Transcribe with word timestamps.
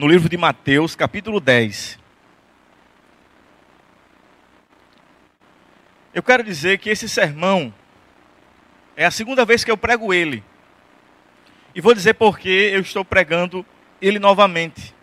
no 0.00 0.08
livro 0.08 0.30
de 0.30 0.36
Mateus, 0.38 0.96
capítulo 0.96 1.38
10. 1.40 1.98
Eu 6.14 6.22
quero 6.22 6.42
dizer 6.42 6.78
que 6.78 6.88
esse 6.88 7.06
sermão 7.06 7.70
é 8.96 9.04
a 9.04 9.10
segunda 9.10 9.44
vez 9.44 9.62
que 9.62 9.70
eu 9.70 9.76
prego 9.76 10.14
ele. 10.14 10.42
E 11.74 11.82
vou 11.82 11.92
dizer 11.92 12.14
por 12.14 12.38
que 12.38 12.48
eu 12.48 12.80
estou 12.80 13.04
pregando 13.04 13.62
ele 14.00 14.18
novamente. 14.18 14.94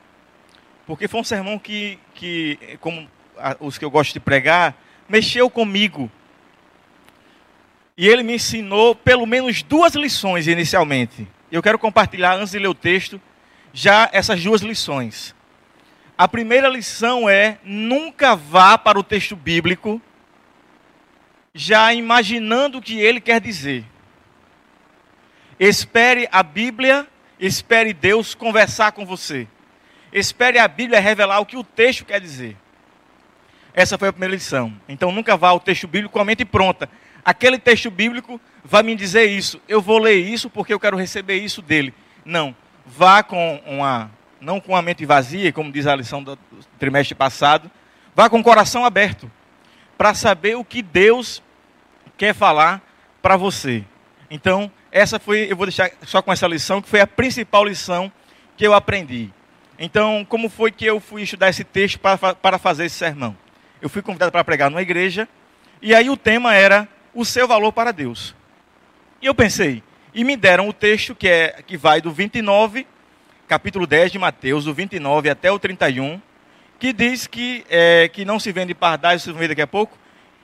Porque 0.87 1.07
foi 1.07 1.21
um 1.21 1.23
sermão 1.23 1.59
que, 1.59 1.99
que 2.15 2.79
como 2.81 3.07
os 3.59 3.77
que 3.77 3.85
eu 3.85 3.91
gosto 3.91 4.13
de 4.13 4.19
pregar, 4.19 4.75
mexeu 5.07 5.47
comigo. 5.47 6.09
E 7.95 8.07
ele 8.07 8.23
me 8.23 8.33
ensinou 8.33 8.95
pelo 8.95 9.27
menos 9.27 9.61
duas 9.61 9.93
lições 9.93 10.47
inicialmente. 10.47 11.27
Eu 11.51 11.61
quero 11.61 11.77
compartilhar, 11.77 12.33
antes 12.33 12.49
de 12.49 12.57
ler 12.57 12.67
o 12.67 12.73
texto, 12.73 13.21
já 13.77 14.09
essas 14.11 14.43
duas 14.43 14.61
lições. 14.61 15.35
A 16.17 16.27
primeira 16.27 16.67
lição 16.67 17.29
é: 17.29 17.59
nunca 17.63 18.35
vá 18.35 18.75
para 18.75 18.97
o 18.97 19.03
texto 19.03 19.35
bíblico 19.35 20.01
já 21.53 21.93
imaginando 21.93 22.79
o 22.79 22.81
que 22.81 22.99
ele 22.99 23.21
quer 23.21 23.39
dizer. 23.39 23.85
Espere 25.59 26.27
a 26.31 26.41
Bíblia, 26.41 27.07
espere 27.39 27.93
Deus 27.93 28.33
conversar 28.33 28.93
com 28.93 29.05
você. 29.05 29.47
Espere 30.11 30.57
a 30.57 30.67
Bíblia 30.67 30.99
revelar 30.99 31.39
o 31.39 31.45
que 31.45 31.57
o 31.57 31.63
texto 31.63 32.03
quer 32.03 32.19
dizer. 32.19 32.57
Essa 33.75 33.95
foi 33.95 34.07
a 34.07 34.13
primeira 34.13 34.33
lição. 34.33 34.73
Então 34.89 35.11
nunca 35.11 35.37
vá 35.37 35.49
ao 35.49 35.59
texto 35.59 35.87
bíblico 35.87 36.13
com 36.13 36.19
a 36.19 36.25
mente 36.25 36.43
pronta. 36.43 36.89
Aquele 37.23 37.59
texto 37.59 37.91
bíblico 37.91 38.41
vai 38.63 38.81
me 38.81 38.95
dizer 38.95 39.25
isso. 39.25 39.61
Eu 39.67 39.81
vou 39.83 39.99
ler 39.99 40.15
isso 40.15 40.49
porque 40.49 40.73
eu 40.73 40.79
quero 40.79 40.97
receber 40.97 41.35
isso 41.35 41.61
dele. 41.61 41.93
Não. 42.25 42.55
Vá 42.87 43.21
com 43.21 43.61
uma, 43.65 44.09
não 44.39 44.61
com 44.61 44.75
a 44.75 44.81
mente 44.81 45.05
vazia, 45.05 45.51
como 45.51 45.71
diz 45.71 45.85
a 45.85 45.95
lição 45.95 46.23
do 46.23 46.37
trimestre 46.79 47.13
passado. 47.13 47.69
Vá 48.15 48.29
com 48.29 48.39
o 48.39 48.43
coração 48.43 48.85
aberto 48.85 49.29
para 49.97 50.13
saber 50.13 50.55
o 50.55 50.63
que 50.63 50.81
Deus 50.81 51.43
quer 52.17 52.33
falar 52.33 52.81
para 53.21 53.35
você. 53.35 53.83
Então, 54.31 54.71
essa 54.91 55.19
foi, 55.19 55.51
eu 55.51 55.55
vou 55.55 55.65
deixar 55.65 55.91
só 56.03 56.21
com 56.21 56.31
essa 56.31 56.47
lição, 56.47 56.81
que 56.81 56.89
foi 56.89 57.01
a 57.01 57.07
principal 57.07 57.65
lição 57.65 58.11
que 58.55 58.65
eu 58.65 58.73
aprendi. 58.73 59.31
Então, 59.77 60.25
como 60.27 60.49
foi 60.49 60.71
que 60.71 60.85
eu 60.85 60.99
fui 60.99 61.23
estudar 61.23 61.49
esse 61.49 61.63
texto 61.63 61.99
para, 61.99 62.33
para 62.33 62.57
fazer 62.57 62.85
esse 62.85 62.95
sermão? 62.95 63.35
Eu 63.81 63.89
fui 63.89 64.01
convidado 64.01 64.31
para 64.31 64.43
pregar 64.43 64.71
numa 64.71 64.81
igreja, 64.81 65.27
e 65.81 65.93
aí 65.93 66.09
o 66.09 66.17
tema 66.17 66.55
era 66.55 66.87
o 67.13 67.23
seu 67.25 67.47
valor 67.47 67.71
para 67.71 67.91
Deus. 67.91 68.33
E 69.21 69.25
eu 69.25 69.35
pensei, 69.35 69.83
e 70.13 70.23
me 70.23 70.35
deram 70.35 70.67
o 70.67 70.73
texto 70.73 71.15
que, 71.15 71.27
é, 71.27 71.61
que 71.65 71.77
vai 71.77 72.01
do 72.01 72.11
29, 72.11 72.87
capítulo 73.47 73.85
10 73.85 74.11
de 74.11 74.19
Mateus, 74.19 74.65
do 74.65 74.73
29 74.73 75.29
até 75.29 75.51
o 75.51 75.59
31, 75.59 76.21
que 76.79 76.93
diz 76.93 77.27
que, 77.27 77.65
é, 77.69 78.07
que 78.07 78.25
não 78.25 78.39
se 78.39 78.51
vende 78.51 78.73
pardais, 78.73 79.21
vocês 79.21 79.33
vão 79.33 79.39
ver 79.39 79.49
daqui 79.49 79.61
a 79.61 79.67
pouco, 79.67 79.97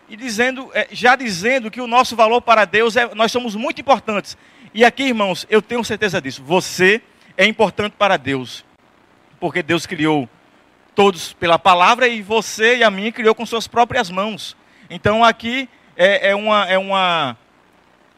e 0.09 0.15
dizendo, 0.15 0.69
é, 0.73 0.87
já 0.91 1.15
dizendo 1.15 1.71
que 1.71 1.81
o 1.81 1.87
nosso 1.87 2.15
valor 2.15 2.41
para 2.41 2.65
Deus 2.65 2.95
é, 2.95 3.13
nós 3.15 3.31
somos 3.31 3.55
muito 3.55 3.81
importantes. 3.81 4.37
E 4.73 4.83
aqui, 4.83 5.03
irmãos, 5.03 5.45
eu 5.49 5.61
tenho 5.61 5.83
certeza 5.83 6.21
disso. 6.21 6.43
Você 6.43 7.01
é 7.37 7.45
importante 7.45 7.93
para 7.97 8.17
Deus, 8.17 8.65
porque 9.39 9.63
Deus 9.63 9.85
criou 9.85 10.29
todos 10.93 11.33
pela 11.33 11.57
palavra 11.57 12.07
e 12.07 12.21
você 12.21 12.77
e 12.77 12.83
a 12.83 12.91
mim 12.91 13.11
criou 13.11 13.33
com 13.33 13.45
suas 13.45 13.67
próprias 13.67 14.09
mãos. 14.09 14.55
Então 14.89 15.23
aqui 15.23 15.67
é, 15.95 16.29
é 16.29 16.35
uma 16.35 16.65
é 16.67 16.77
uma 16.77 17.37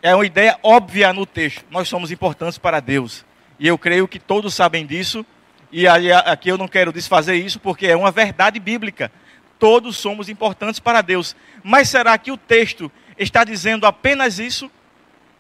é 0.06 0.14
uma 0.14 0.24
ideia 0.24 0.56
óbvia 0.62 1.12
no 1.12 1.26
texto. 1.26 1.66
Nós 1.72 1.88
somos 1.88 2.12
importantes 2.12 2.60
para 2.60 2.80
Deus 2.80 3.26
e 3.58 3.68
eu 3.68 3.76
creio 3.76 4.08
que 4.08 4.20
todos 4.20 4.54
sabem 4.54 4.86
disso. 4.86 5.26
E 5.72 5.88
aqui 5.88 6.48
eu 6.48 6.60
não 6.60 6.68
quero 6.68 6.94
desfazer 6.94 7.34
isso 7.38 7.60
porque 7.60 7.88
é 7.88 7.96
uma 7.96 8.12
verdade 8.12 8.60
bíblica. 8.60 9.12
Todos 9.58 9.98
somos 9.98 10.30
importantes 10.30 10.80
para 10.80 11.02
Deus. 11.02 11.36
Mas 11.64 11.90
será 11.90 12.16
que 12.20 12.32
o 12.32 12.38
texto 12.38 12.92
está 13.18 13.44
dizendo 13.44 13.88
apenas 13.88 14.38
isso? 14.38 14.70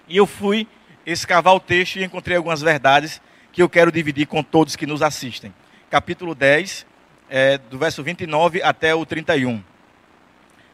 E 0.07 0.17
eu 0.17 0.25
fui 0.25 0.67
escavar 1.05 1.53
o 1.53 1.59
texto 1.59 1.97
e 1.97 2.03
encontrei 2.03 2.35
algumas 2.35 2.63
verdades 2.63 3.21
que 3.53 3.61
eu 3.61 3.69
quero 3.69 3.91
dividir 3.91 4.25
com 4.25 4.41
todos 4.41 4.75
que 4.75 4.87
nos 4.87 5.03
assistem. 5.03 5.53
Capítulo 5.91 6.33
10, 6.33 6.87
é, 7.29 7.59
do 7.59 7.77
verso 7.77 8.01
29 8.01 8.63
até 8.63 8.95
o 8.95 9.05
31. 9.05 9.63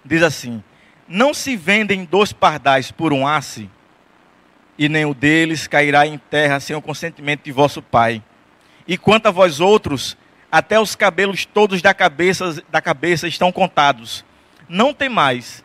Diz 0.06 0.24
assim: 0.24 0.64
Não 1.10 1.34
se 1.34 1.58
vendem 1.58 2.06
dois 2.06 2.32
pardais 2.32 2.90
por 2.90 3.12
um 3.12 3.28
asse, 3.28 3.70
e 4.82 4.90
nenhum 4.90 5.14
deles 5.14 5.68
cairá 5.68 6.08
em 6.08 6.18
terra 6.18 6.60
sem 6.60 6.76
o 6.76 6.82
consentimento 6.82 7.44
de 7.44 7.52
vosso 7.52 7.84
Pai. 7.84 8.20
E 8.88 8.98
quanto 8.98 9.28
a 9.28 9.32
vós 9.32 9.60
outros, 9.60 10.18
até 10.52 10.80
os 10.80 10.96
cabelos 10.96 11.46
todos 11.46 11.84
da 11.84 11.94
cabeça, 11.94 12.64
da 12.68 12.82
cabeça 12.82 13.28
estão 13.28 13.52
contados. 13.52 14.26
Não 14.68 14.92
temais, 14.92 15.64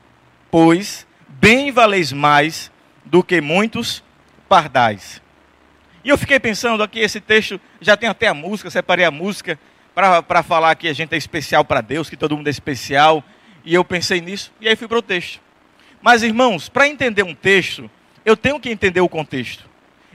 pois 0.50 1.06
bem 1.28 1.72
valeis 1.72 2.12
mais 2.12 2.70
do 3.06 3.24
que 3.24 3.40
muitos 3.40 4.04
pardais. 4.50 5.22
E 6.04 6.10
eu 6.10 6.18
fiquei 6.18 6.38
pensando 6.38 6.82
aqui, 6.82 7.00
esse 7.00 7.18
texto 7.18 7.58
já 7.80 7.96
tem 7.96 8.10
até 8.10 8.28
a 8.28 8.34
música, 8.34 8.68
separei 8.68 9.06
a 9.06 9.10
música 9.10 9.58
para 9.94 10.42
falar 10.42 10.74
que 10.74 10.88
a 10.88 10.92
gente 10.92 11.14
é 11.14 11.16
especial 11.16 11.64
para 11.64 11.80
Deus, 11.80 12.10
que 12.10 12.18
todo 12.18 12.36
mundo 12.36 12.48
é 12.48 12.50
especial. 12.50 13.24
E 13.64 13.72
eu 13.72 13.82
pensei 13.82 14.20
nisso, 14.20 14.52
e 14.60 14.68
aí 14.68 14.76
fui 14.76 14.86
para 14.86 14.98
o 14.98 15.02
texto. 15.02 15.40
Mas, 16.02 16.22
irmãos, 16.22 16.68
para 16.68 16.86
entender 16.86 17.22
um 17.22 17.34
texto, 17.34 17.90
eu 18.26 18.36
tenho 18.36 18.58
que 18.58 18.68
entender 18.68 19.00
o 19.00 19.08
contexto. 19.08 19.64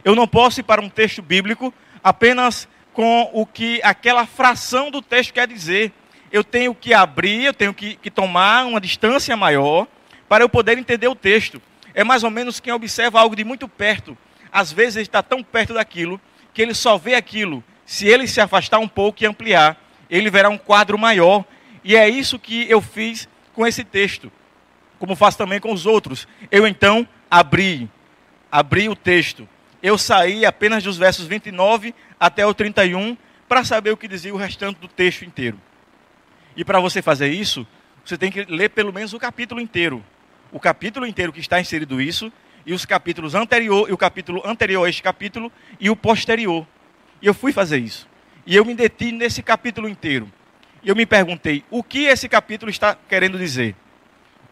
Eu 0.04 0.14
não 0.14 0.28
posso 0.28 0.60
ir 0.60 0.64
para 0.64 0.82
um 0.82 0.90
texto 0.90 1.22
bíblico 1.22 1.74
apenas 2.04 2.68
com 2.92 3.30
o 3.32 3.46
que 3.46 3.80
aquela 3.84 4.26
fração 4.26 4.92
do 4.92 5.02
texto 5.02 5.34
quer 5.34 5.48
dizer. 5.48 5.94
Eu 6.30 6.44
tenho 6.44 6.76
que 6.76 6.94
abrir, 6.94 7.46
eu 7.46 7.54
tenho 7.54 7.74
que, 7.74 7.96
que 7.96 8.12
tomar 8.12 8.66
uma 8.66 8.82
distância 8.82 9.38
maior 9.38 9.88
para 10.28 10.44
eu 10.44 10.50
poder 10.50 10.78
entender 10.78 11.08
o 11.08 11.16
texto. 11.16 11.62
É 11.94 12.04
mais 12.04 12.22
ou 12.22 12.30
menos 12.30 12.60
quem 12.60 12.74
observa 12.74 13.18
algo 13.18 13.34
de 13.34 13.46
muito 13.46 13.66
perto. 13.66 14.18
Às 14.52 14.74
vezes 14.74 14.98
ele 14.98 15.04
está 15.04 15.24
tão 15.24 15.42
perto 15.42 15.74
daquilo 15.74 16.20
que 16.54 16.62
ele 16.62 16.74
só 16.74 16.98
vê 16.98 17.16
aquilo. 17.16 17.64
Se 17.86 18.08
ele 18.08 18.28
se 18.28 18.42
afastar 18.42 18.80
um 18.80 18.90
pouco 18.90 19.24
e 19.24 19.26
ampliar, 19.26 19.82
ele 20.10 20.30
verá 20.30 20.50
um 20.50 20.58
quadro 20.58 20.98
maior. 20.98 21.46
E 21.82 21.96
é 21.96 22.10
isso 22.10 22.38
que 22.38 22.70
eu 22.70 22.82
fiz 22.82 23.30
com 23.54 23.66
esse 23.66 23.86
texto, 23.86 24.30
como 25.00 25.16
faço 25.16 25.38
também 25.38 25.62
com 25.62 25.72
os 25.72 25.86
outros. 25.86 26.28
Eu 26.52 26.68
então 26.68 27.08
abri, 27.30 27.90
abri 28.52 28.90
o 28.90 28.96
texto. 28.96 29.48
Eu 29.82 29.98
saí 29.98 30.46
apenas 30.46 30.84
dos 30.84 30.98
versos 30.98 31.26
29 31.26 31.96
até 32.20 32.46
o 32.46 32.54
31 32.54 33.18
para 33.48 33.64
saber 33.64 33.92
o 33.92 33.98
que 33.98 34.08
dizia 34.08 34.34
o 34.34 34.38
restante 34.38 34.80
do 34.80 34.88
texto 34.88 35.26
inteiro. 35.26 35.60
E 36.56 36.64
para 36.64 36.80
você 36.80 37.02
fazer 37.02 37.30
isso, 37.30 37.66
você 38.06 38.18
tem 38.18 38.32
que 38.32 38.46
ler 38.46 38.70
pelo 38.70 38.94
menos 38.94 39.14
o 39.14 39.20
capítulo 39.20 39.60
inteiro. 39.60 40.04
O 40.52 40.60
capítulo 40.60 41.06
inteiro 41.06 41.34
que 41.34 41.40
está 41.40 41.60
inserido 41.60 42.00
isso 42.02 42.32
e 42.66 42.74
os 42.74 42.86
capítulos 42.86 43.34
anterior 43.34 43.90
e 43.90 43.94
o 43.94 43.98
capítulo 43.98 44.42
anterior 44.46 44.86
a 44.86 44.90
este 44.90 45.02
capítulo 45.02 45.52
e 45.80 45.90
o 45.90 45.96
posterior. 45.96 46.68
E 47.22 47.26
eu 47.26 47.34
fui 47.34 47.52
fazer 47.52 47.80
isso. 47.80 48.08
E 48.46 48.56
eu 48.56 48.64
me 48.64 48.76
detive 48.76 49.12
nesse 49.14 49.42
capítulo 49.42 49.90
inteiro. 49.90 50.32
E 50.84 50.90
eu 50.90 50.96
me 50.96 51.06
perguntei, 51.06 51.64
o 51.70 51.84
que 51.84 52.06
esse 52.06 52.30
capítulo 52.30 52.70
está 52.70 52.96
querendo 52.96 53.38
dizer? 53.38 53.76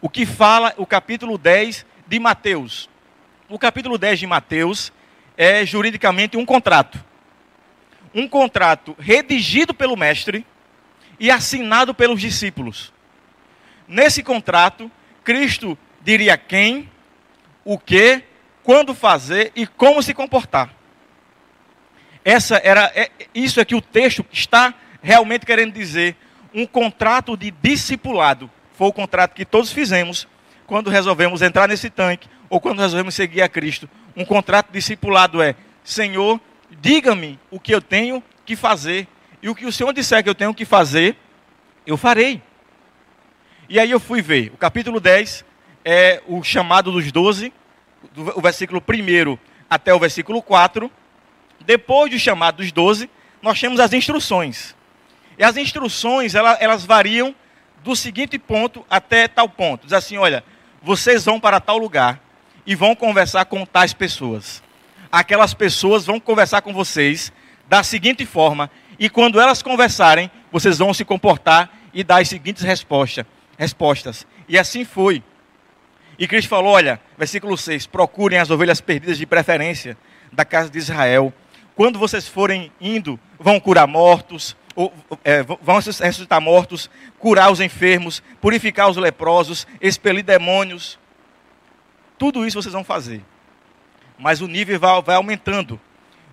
O 0.00 0.08
que 0.08 0.26
fala 0.26 0.74
o 0.76 0.86
capítulo 0.86 1.38
10 1.38 1.86
de 2.06 2.18
Mateus? 2.18 2.89
O 3.50 3.58
capítulo 3.58 3.98
10 3.98 4.20
de 4.20 4.26
Mateus 4.26 4.92
é 5.36 5.66
juridicamente 5.66 6.36
um 6.36 6.46
contrato 6.46 7.10
um 8.14 8.28
contrato 8.28 8.96
redigido 8.98 9.72
pelo 9.72 9.96
mestre 9.96 10.44
e 11.18 11.30
assinado 11.30 11.94
pelos 11.94 12.20
discípulos. 12.20 12.92
Nesse 13.86 14.22
contrato, 14.22 14.90
Cristo 15.22 15.78
diria 16.00 16.36
quem, 16.36 16.88
o 17.64 17.78
que, 17.78 18.22
quando 18.62 18.94
fazer 18.94 19.52
e 19.54 19.66
como 19.66 20.02
se 20.02 20.14
comportar. 20.14 20.74
Essa 22.24 22.60
era 22.64 22.90
é, 22.94 23.10
isso 23.34 23.60
é 23.60 23.64
que 23.64 23.74
o 23.74 23.80
texto 23.80 24.24
está 24.32 24.74
realmente 25.02 25.46
querendo 25.46 25.72
dizer, 25.72 26.16
um 26.52 26.66
contrato 26.66 27.36
de 27.36 27.50
discipulado. 27.50 28.50
Foi 28.74 28.88
o 28.88 28.92
contrato 28.92 29.34
que 29.34 29.44
todos 29.44 29.72
fizemos 29.72 30.26
quando 30.66 30.90
resolvemos 30.90 31.42
entrar 31.42 31.68
nesse 31.68 31.90
tanque 31.90 32.28
ou 32.50 32.60
quando 32.60 32.80
resolvemos 32.80 33.14
seguir 33.14 33.40
a 33.40 33.48
Cristo. 33.48 33.88
Um 34.16 34.24
contrato 34.24 34.70
discipulado 34.72 35.40
é: 35.40 35.54
Senhor, 35.84 36.40
diga-me 36.68 37.38
o 37.50 37.60
que 37.60 37.72
eu 37.72 37.80
tenho 37.80 38.22
que 38.44 38.56
fazer. 38.56 39.06
E 39.40 39.48
o 39.48 39.54
que 39.54 39.64
o 39.64 39.72
Senhor 39.72 39.92
disser 39.94 40.22
que 40.22 40.28
eu 40.28 40.34
tenho 40.34 40.52
que 40.52 40.66
fazer, 40.66 41.16
eu 41.86 41.96
farei. 41.96 42.42
E 43.68 43.78
aí 43.78 43.90
eu 43.90 44.00
fui 44.00 44.20
ver. 44.20 44.50
O 44.52 44.58
capítulo 44.58 45.00
10 45.00 45.44
é 45.82 46.20
o 46.26 46.42
chamado 46.42 46.92
dos 46.92 47.10
doze, 47.10 47.50
o 48.34 48.40
versículo 48.42 48.82
1 48.86 49.38
até 49.70 49.94
o 49.94 49.98
versículo 49.98 50.42
4. 50.42 50.90
Depois 51.64 52.10
do 52.10 52.18
chamado 52.18 52.56
dos 52.56 52.72
doze, 52.72 53.08
nós 53.40 53.58
temos 53.58 53.80
as 53.80 53.92
instruções. 53.92 54.74
E 55.38 55.44
as 55.44 55.56
instruções, 55.56 56.34
elas, 56.34 56.58
elas 56.60 56.84
variam 56.84 57.34
do 57.82 57.96
seguinte 57.96 58.38
ponto 58.38 58.84
até 58.90 59.26
tal 59.26 59.48
ponto. 59.48 59.84
Diz 59.84 59.94
assim, 59.94 60.18
olha, 60.18 60.44
vocês 60.82 61.24
vão 61.24 61.40
para 61.40 61.60
tal 61.60 61.78
lugar 61.78 62.20
e 62.70 62.74
vão 62.74 62.94
conversar 62.94 63.44
com 63.44 63.66
tais 63.66 63.92
pessoas 63.92 64.62
aquelas 65.10 65.54
pessoas 65.54 66.06
vão 66.06 66.20
conversar 66.20 66.62
com 66.62 66.72
vocês 66.72 67.32
da 67.68 67.82
seguinte 67.82 68.24
forma, 68.26 68.70
E 68.98 69.08
quando 69.08 69.40
elas 69.40 69.62
conversarem, 69.62 70.30
vocês 70.52 70.76
vão 70.76 70.92
se 70.92 71.06
comportar 71.06 71.70
e 71.94 72.04
dar 72.04 72.20
as 72.20 72.28
seguintes 72.28 72.62
respostas. 72.62 73.24
respostas. 73.56 74.26
E 74.46 74.58
assim 74.58 74.84
foi. 74.84 75.22
E 76.18 76.28
Cristo 76.28 76.50
falou: 76.50 76.72
olha, 76.72 77.00
versículo 77.16 77.56
6: 77.56 77.86
procurem 77.86 78.38
as 78.38 78.50
ovelhas 78.50 78.78
perdidas 78.78 79.16
de 79.16 79.24
preferência 79.24 79.96
da 80.30 80.44
casa 80.44 80.68
de 80.68 80.76
Israel. 80.76 81.32
Quando 81.74 81.98
vocês 81.98 82.28
forem 82.28 82.70
indo, 82.78 83.18
vão 83.38 83.58
curar 83.58 83.86
mortos, 83.86 84.54
ou, 84.76 84.92
é, 85.24 85.42
vão 85.42 85.76
ressuscitar 85.76 86.40
mortos, 86.40 86.90
curar 87.18 87.50
os 87.50 87.58
enfermos, 87.58 88.22
purificar 88.38 88.90
os 88.90 88.98
leprosos, 88.98 89.66
expelir 89.80 90.22
demônios. 90.22 90.99
Tudo 92.20 92.46
isso 92.46 92.60
vocês 92.60 92.74
vão 92.74 92.84
fazer. 92.84 93.24
Mas 94.18 94.42
o 94.42 94.46
nível 94.46 94.78
vai, 94.78 95.00
vai 95.00 95.16
aumentando. 95.16 95.80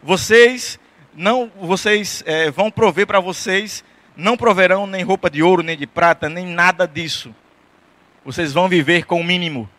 Vocês 0.03 0.77
não, 1.15 1.49
vocês 1.61 2.21
é, 2.25 2.51
vão 2.51 2.69
prover 2.69 3.07
para 3.07 3.21
vocês, 3.21 3.85
não 4.13 4.35
proverão 4.35 4.85
nem 4.85 5.01
roupa 5.01 5.29
de 5.29 5.41
ouro, 5.41 5.63
nem 5.63 5.77
de 5.77 5.87
prata, 5.87 6.27
nem 6.27 6.45
nada 6.45 6.85
disso. 6.85 7.33
Vocês 8.25 8.51
vão 8.51 8.67
viver 8.67 9.05
com 9.05 9.21
o 9.21 9.23
mínimo. 9.23 9.69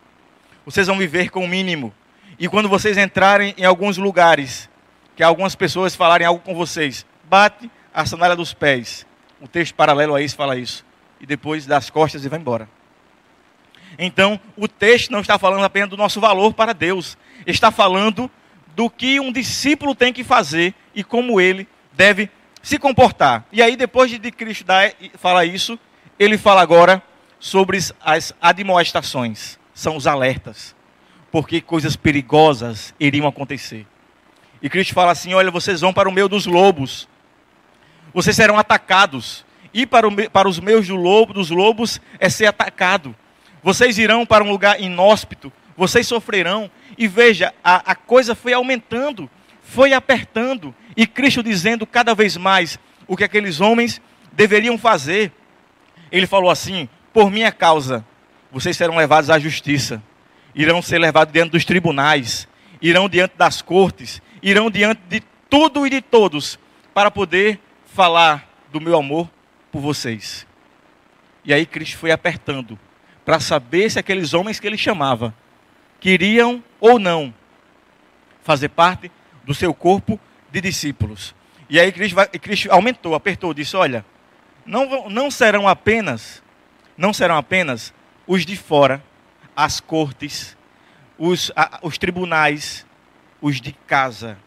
Vocês 0.64 0.86
vão 0.86 0.96
viver 0.96 1.28
com 1.28 1.44
o 1.44 1.48
mínimo. 1.48 1.92
E 2.38 2.48
quando 2.48 2.70
vocês 2.70 2.96
entrarem 2.96 3.54
em 3.58 3.66
alguns 3.66 3.98
lugares, 3.98 4.70
que 5.14 5.22
algumas 5.22 5.54
pessoas 5.54 5.94
falarem 5.94 6.26
algo 6.26 6.40
com 6.40 6.54
vocês, 6.54 7.04
bate 7.24 7.70
a 7.92 8.06
sandália 8.06 8.34
dos 8.34 8.54
pés. 8.54 9.06
O 9.42 9.46
texto 9.46 9.74
paralelo 9.74 10.14
a 10.14 10.22
isso 10.22 10.36
fala 10.36 10.56
isso. 10.56 10.86
E 11.20 11.26
depois 11.26 11.66
das 11.66 11.90
costas 11.90 12.24
e 12.24 12.30
vai 12.30 12.38
embora. 12.38 12.66
Então, 13.98 14.38
o 14.56 14.68
texto 14.68 15.10
não 15.10 15.20
está 15.20 15.38
falando 15.38 15.64
apenas 15.64 15.90
do 15.90 15.96
nosso 15.96 16.20
valor 16.20 16.54
para 16.54 16.72
Deus, 16.72 17.18
está 17.44 17.72
falando 17.72 18.30
do 18.76 18.88
que 18.88 19.18
um 19.18 19.32
discípulo 19.32 19.92
tem 19.92 20.12
que 20.12 20.22
fazer 20.22 20.72
e 20.94 21.02
como 21.02 21.40
ele 21.40 21.66
deve 21.92 22.30
se 22.62 22.78
comportar. 22.78 23.44
E 23.50 23.60
aí, 23.60 23.76
depois 23.76 24.08
de 24.10 24.30
Cristo 24.30 24.64
falar 25.18 25.44
isso, 25.44 25.76
ele 26.16 26.38
fala 26.38 26.62
agora 26.62 27.02
sobre 27.40 27.78
as 28.00 28.32
admoestações, 28.40 29.58
são 29.74 29.96
os 29.96 30.06
alertas, 30.06 30.76
porque 31.32 31.60
coisas 31.60 31.96
perigosas 31.96 32.94
iriam 33.00 33.26
acontecer. 33.26 33.84
E 34.62 34.68
Cristo 34.68 34.94
fala 34.94 35.12
assim: 35.12 35.34
olha, 35.34 35.50
vocês 35.50 35.80
vão 35.80 35.92
para 35.92 36.08
o 36.08 36.12
meio 36.12 36.28
dos 36.28 36.46
lobos, 36.46 37.08
vocês 38.14 38.34
serão 38.34 38.58
atacados, 38.58 39.44
e 39.72 39.86
para, 39.86 40.06
o, 40.06 40.30
para 40.30 40.48
os 40.48 40.58
meios 40.58 40.86
do 40.86 40.96
lobo, 40.96 41.32
dos 41.32 41.50
lobos 41.50 42.00
é 42.18 42.28
ser 42.28 42.46
atacado. 42.46 43.14
Vocês 43.62 43.98
irão 43.98 44.24
para 44.24 44.44
um 44.44 44.50
lugar 44.50 44.80
inóspito, 44.80 45.52
vocês 45.76 46.06
sofrerão. 46.06 46.70
E 46.96 47.06
veja, 47.06 47.54
a, 47.62 47.92
a 47.92 47.94
coisa 47.94 48.34
foi 48.34 48.52
aumentando, 48.52 49.30
foi 49.62 49.92
apertando, 49.92 50.74
e 50.96 51.06
Cristo 51.06 51.42
dizendo 51.42 51.86
cada 51.86 52.14
vez 52.14 52.36
mais 52.36 52.78
o 53.06 53.16
que 53.16 53.24
aqueles 53.24 53.60
homens 53.60 54.00
deveriam 54.32 54.76
fazer. 54.76 55.32
Ele 56.10 56.26
falou 56.26 56.50
assim: 56.50 56.88
por 57.12 57.30
minha 57.30 57.52
causa, 57.52 58.04
vocês 58.50 58.76
serão 58.76 58.96
levados 58.96 59.30
à 59.30 59.38
justiça, 59.38 60.02
irão 60.54 60.82
ser 60.82 60.98
levados 60.98 61.32
diante 61.32 61.52
dos 61.52 61.64
tribunais, 61.64 62.48
irão 62.82 63.08
diante 63.08 63.36
das 63.36 63.62
cortes, 63.62 64.20
irão 64.42 64.70
diante 64.70 65.00
de 65.08 65.22
tudo 65.48 65.86
e 65.86 65.90
de 65.90 66.00
todos, 66.00 66.58
para 66.92 67.10
poder 67.10 67.60
falar 67.86 68.48
do 68.72 68.80
meu 68.80 68.96
amor 68.96 69.30
por 69.70 69.80
vocês. 69.80 70.46
E 71.44 71.52
aí 71.54 71.64
Cristo 71.64 71.96
foi 71.96 72.10
apertando 72.10 72.78
para 73.28 73.40
saber 73.40 73.90
se 73.90 73.98
aqueles 73.98 74.32
homens 74.32 74.58
que 74.58 74.66
ele 74.66 74.78
chamava 74.78 75.34
queriam 76.00 76.64
ou 76.80 76.98
não 76.98 77.34
fazer 78.42 78.70
parte 78.70 79.12
do 79.44 79.52
seu 79.52 79.74
corpo 79.74 80.18
de 80.50 80.62
discípulos. 80.62 81.34
E 81.68 81.78
aí 81.78 81.92
Cristo, 81.92 82.14
vai, 82.14 82.26
Cristo 82.26 82.72
aumentou, 82.72 83.14
apertou, 83.14 83.52
disse: 83.52 83.76
Olha, 83.76 84.02
não, 84.64 85.10
não 85.10 85.30
serão 85.30 85.68
apenas, 85.68 86.42
não 86.96 87.12
serão 87.12 87.36
apenas 87.36 87.92
os 88.26 88.46
de 88.46 88.56
fora, 88.56 89.04
as 89.54 89.78
cortes, 89.78 90.56
os, 91.18 91.52
a, 91.54 91.80
os 91.82 91.98
tribunais, 91.98 92.86
os 93.42 93.60
de 93.60 93.72
casa 93.72 94.38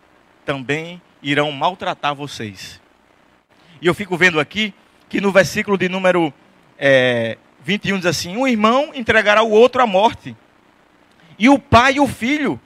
também 0.44 1.00
irão 1.22 1.52
maltratar 1.52 2.16
vocês. 2.16 2.82
E 3.80 3.86
eu 3.86 3.94
fico 3.94 4.18
vendo 4.18 4.40
aqui 4.40 4.74
que 5.08 5.22
no 5.22 5.32
versículo 5.32 5.78
de 5.78 5.88
número 5.88 6.34
é, 6.80 7.38
21 7.64 7.98
diz 7.98 8.06
assim: 8.06 8.38
Um 8.38 8.48
irmão 8.48 8.92
entregará 8.94 9.44
o 9.44 9.50
outro 9.50 9.82
à 9.82 9.88
morte, 9.88 10.36
e 11.38 11.50
o 11.50 11.60
pai 11.60 11.96
e 11.96 12.00
o 12.00 12.08
filho. 12.08 12.60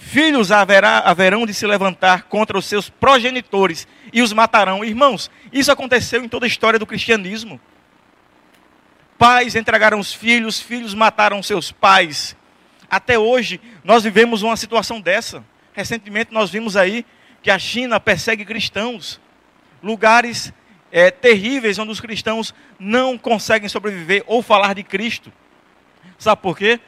Filhos 0.00 0.52
haverá, 0.52 1.00
haverão 1.00 1.44
de 1.44 1.52
se 1.52 1.66
levantar 1.66 2.24
contra 2.24 2.56
os 2.56 2.66
seus 2.66 2.88
progenitores 2.88 3.86
e 4.12 4.22
os 4.22 4.32
matarão. 4.32 4.84
Irmãos, 4.84 5.28
isso 5.52 5.72
aconteceu 5.72 6.22
em 6.22 6.28
toda 6.28 6.46
a 6.46 6.48
história 6.48 6.78
do 6.78 6.86
cristianismo. 6.86 7.60
Pais 9.18 9.56
entregaram 9.56 9.98
os 9.98 10.12
filhos, 10.12 10.60
filhos 10.60 10.94
mataram 10.94 11.42
seus 11.42 11.72
pais. 11.72 12.36
Até 12.88 13.18
hoje, 13.18 13.60
nós 13.82 14.04
vivemos 14.04 14.42
uma 14.42 14.56
situação 14.56 15.00
dessa. 15.00 15.44
Recentemente, 15.72 16.32
nós 16.32 16.48
vimos 16.48 16.76
aí 16.76 17.04
que 17.42 17.50
a 17.50 17.58
China 17.58 17.98
persegue 17.98 18.44
cristãos. 18.44 19.20
Lugares 19.82 20.52
é, 20.90 21.10
terríveis 21.10 21.78
onde 21.78 21.92
os 21.92 22.00
cristãos 22.00 22.54
não 22.78 23.18
conseguem 23.18 23.68
sobreviver 23.68 24.24
ou 24.26 24.42
falar 24.42 24.74
de 24.74 24.82
Cristo. 24.82 25.32
Sabe 26.18 26.42
por 26.42 26.56
quê? 26.56 26.80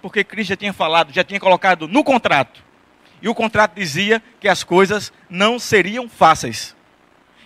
Porque 0.00 0.22
Cristo 0.22 0.50
já 0.50 0.56
tinha 0.56 0.72
falado, 0.72 1.12
já 1.12 1.24
tinha 1.24 1.40
colocado 1.40 1.88
no 1.88 2.04
contrato. 2.04 2.64
E 3.20 3.28
o 3.28 3.34
contrato 3.34 3.74
dizia 3.74 4.22
que 4.38 4.48
as 4.48 4.62
coisas 4.62 5.12
não 5.28 5.58
seriam 5.58 6.08
fáceis. 6.08 6.76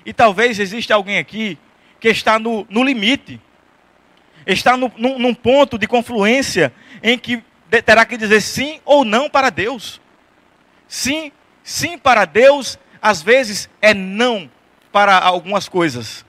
E 0.04 0.12
talvez 0.12 0.58
exista 0.58 0.94
alguém 0.94 1.18
aqui 1.18 1.58
que 2.00 2.08
está 2.08 2.38
no, 2.38 2.66
no 2.68 2.82
limite, 2.82 3.40
está 4.46 4.76
no, 4.76 4.90
num, 4.96 5.18
num 5.18 5.34
ponto 5.34 5.78
de 5.78 5.86
confluência 5.86 6.72
em 7.02 7.18
que 7.18 7.42
terá 7.84 8.04
que 8.04 8.16
dizer 8.16 8.40
sim 8.40 8.80
ou 8.84 9.04
não 9.04 9.30
para 9.30 9.50
Deus. 9.50 10.00
Sim, 10.88 11.30
sim 11.62 11.96
para 11.96 12.24
Deus, 12.24 12.78
às 13.00 13.22
vezes 13.22 13.70
é 13.80 13.94
não 13.94 14.50
para 14.92 15.18
algumas 15.18 15.68
coisas. 15.68 16.24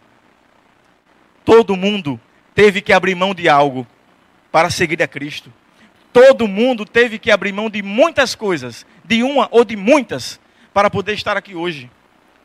Todo 1.43 1.75
mundo 1.75 2.19
teve 2.53 2.81
que 2.81 2.93
abrir 2.93 3.15
mão 3.15 3.33
de 3.33 3.49
algo 3.49 3.87
para 4.51 4.69
seguir 4.69 5.01
a 5.01 5.07
Cristo. 5.07 5.51
Todo 6.13 6.47
mundo 6.47 6.85
teve 6.85 7.17
que 7.17 7.31
abrir 7.31 7.53
mão 7.53 7.69
de 7.69 7.81
muitas 7.81 8.35
coisas, 8.35 8.85
de 9.03 9.23
uma 9.23 9.47
ou 9.51 9.63
de 9.63 9.75
muitas, 9.75 10.39
para 10.73 10.89
poder 10.89 11.13
estar 11.13 11.37
aqui 11.37 11.55
hoje. 11.55 11.89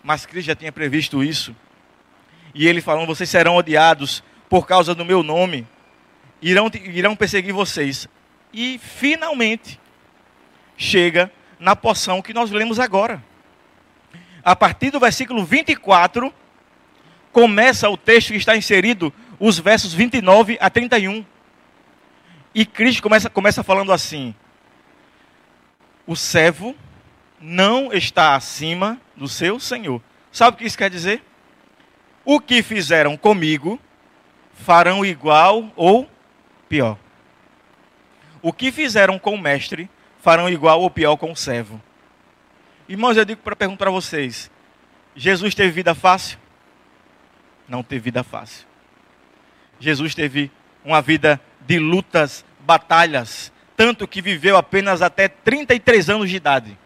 Mas 0.02 0.24
Cristo 0.24 0.46
já 0.46 0.54
tinha 0.54 0.72
previsto 0.72 1.22
isso. 1.22 1.54
E 2.54 2.66
ele 2.66 2.80
falou: 2.80 3.06
vocês 3.06 3.28
serão 3.28 3.56
odiados 3.56 4.22
por 4.48 4.66
causa 4.66 4.94
do 4.94 5.04
meu 5.04 5.22
nome, 5.22 5.66
irão, 6.40 6.70
irão 6.72 7.16
perseguir 7.16 7.52
vocês. 7.52 8.08
E 8.52 8.78
finalmente 8.78 9.80
chega 10.76 11.30
na 11.58 11.74
porção 11.74 12.22
que 12.22 12.32
nós 12.32 12.50
lemos 12.50 12.78
agora 12.78 13.22
a 14.46 14.54
partir 14.54 14.92
do 14.92 15.00
versículo 15.00 15.44
24, 15.44 16.32
começa 17.32 17.90
o 17.90 17.96
texto 17.96 18.28
que 18.28 18.36
está 18.36 18.56
inserido, 18.56 19.12
os 19.40 19.58
versos 19.58 19.92
29 19.92 20.56
a 20.60 20.70
31. 20.70 21.26
E 22.54 22.64
Cristo 22.64 23.02
começa, 23.02 23.28
começa 23.28 23.64
falando 23.64 23.90
assim: 23.90 24.32
O 26.06 26.14
servo 26.14 26.76
não 27.40 27.92
está 27.92 28.36
acima 28.36 29.00
do 29.16 29.26
seu 29.26 29.58
senhor. 29.58 30.00
Sabe 30.30 30.54
o 30.54 30.58
que 30.58 30.64
isso 30.64 30.78
quer 30.78 30.90
dizer? 30.90 31.24
O 32.24 32.38
que 32.38 32.62
fizeram 32.62 33.16
comigo, 33.16 33.80
farão 34.54 35.04
igual 35.04 35.72
ou 35.74 36.08
pior. 36.68 36.96
O 38.40 38.52
que 38.52 38.70
fizeram 38.70 39.18
com 39.18 39.34
o 39.34 39.40
mestre, 39.40 39.90
farão 40.22 40.48
igual 40.48 40.82
ou 40.82 40.88
pior 40.88 41.16
com 41.16 41.32
o 41.32 41.36
servo. 41.36 41.82
Irmãos, 42.88 43.16
eu 43.16 43.24
digo 43.24 43.40
para 43.42 43.56
perguntar 43.56 43.84
para 43.84 43.90
vocês: 43.90 44.50
Jesus 45.14 45.54
teve 45.54 45.70
vida 45.70 45.94
fácil? 45.94 46.38
Não 47.68 47.82
teve 47.82 48.04
vida 48.04 48.22
fácil. 48.22 48.66
Jesus 49.80 50.14
teve 50.14 50.50
uma 50.84 51.02
vida 51.02 51.40
de 51.66 51.78
lutas, 51.78 52.44
batalhas, 52.60 53.52
tanto 53.76 54.06
que 54.06 54.22
viveu 54.22 54.56
apenas 54.56 55.02
até 55.02 55.28
33 55.28 56.10
anos 56.10 56.30
de 56.30 56.36
idade. 56.36 56.78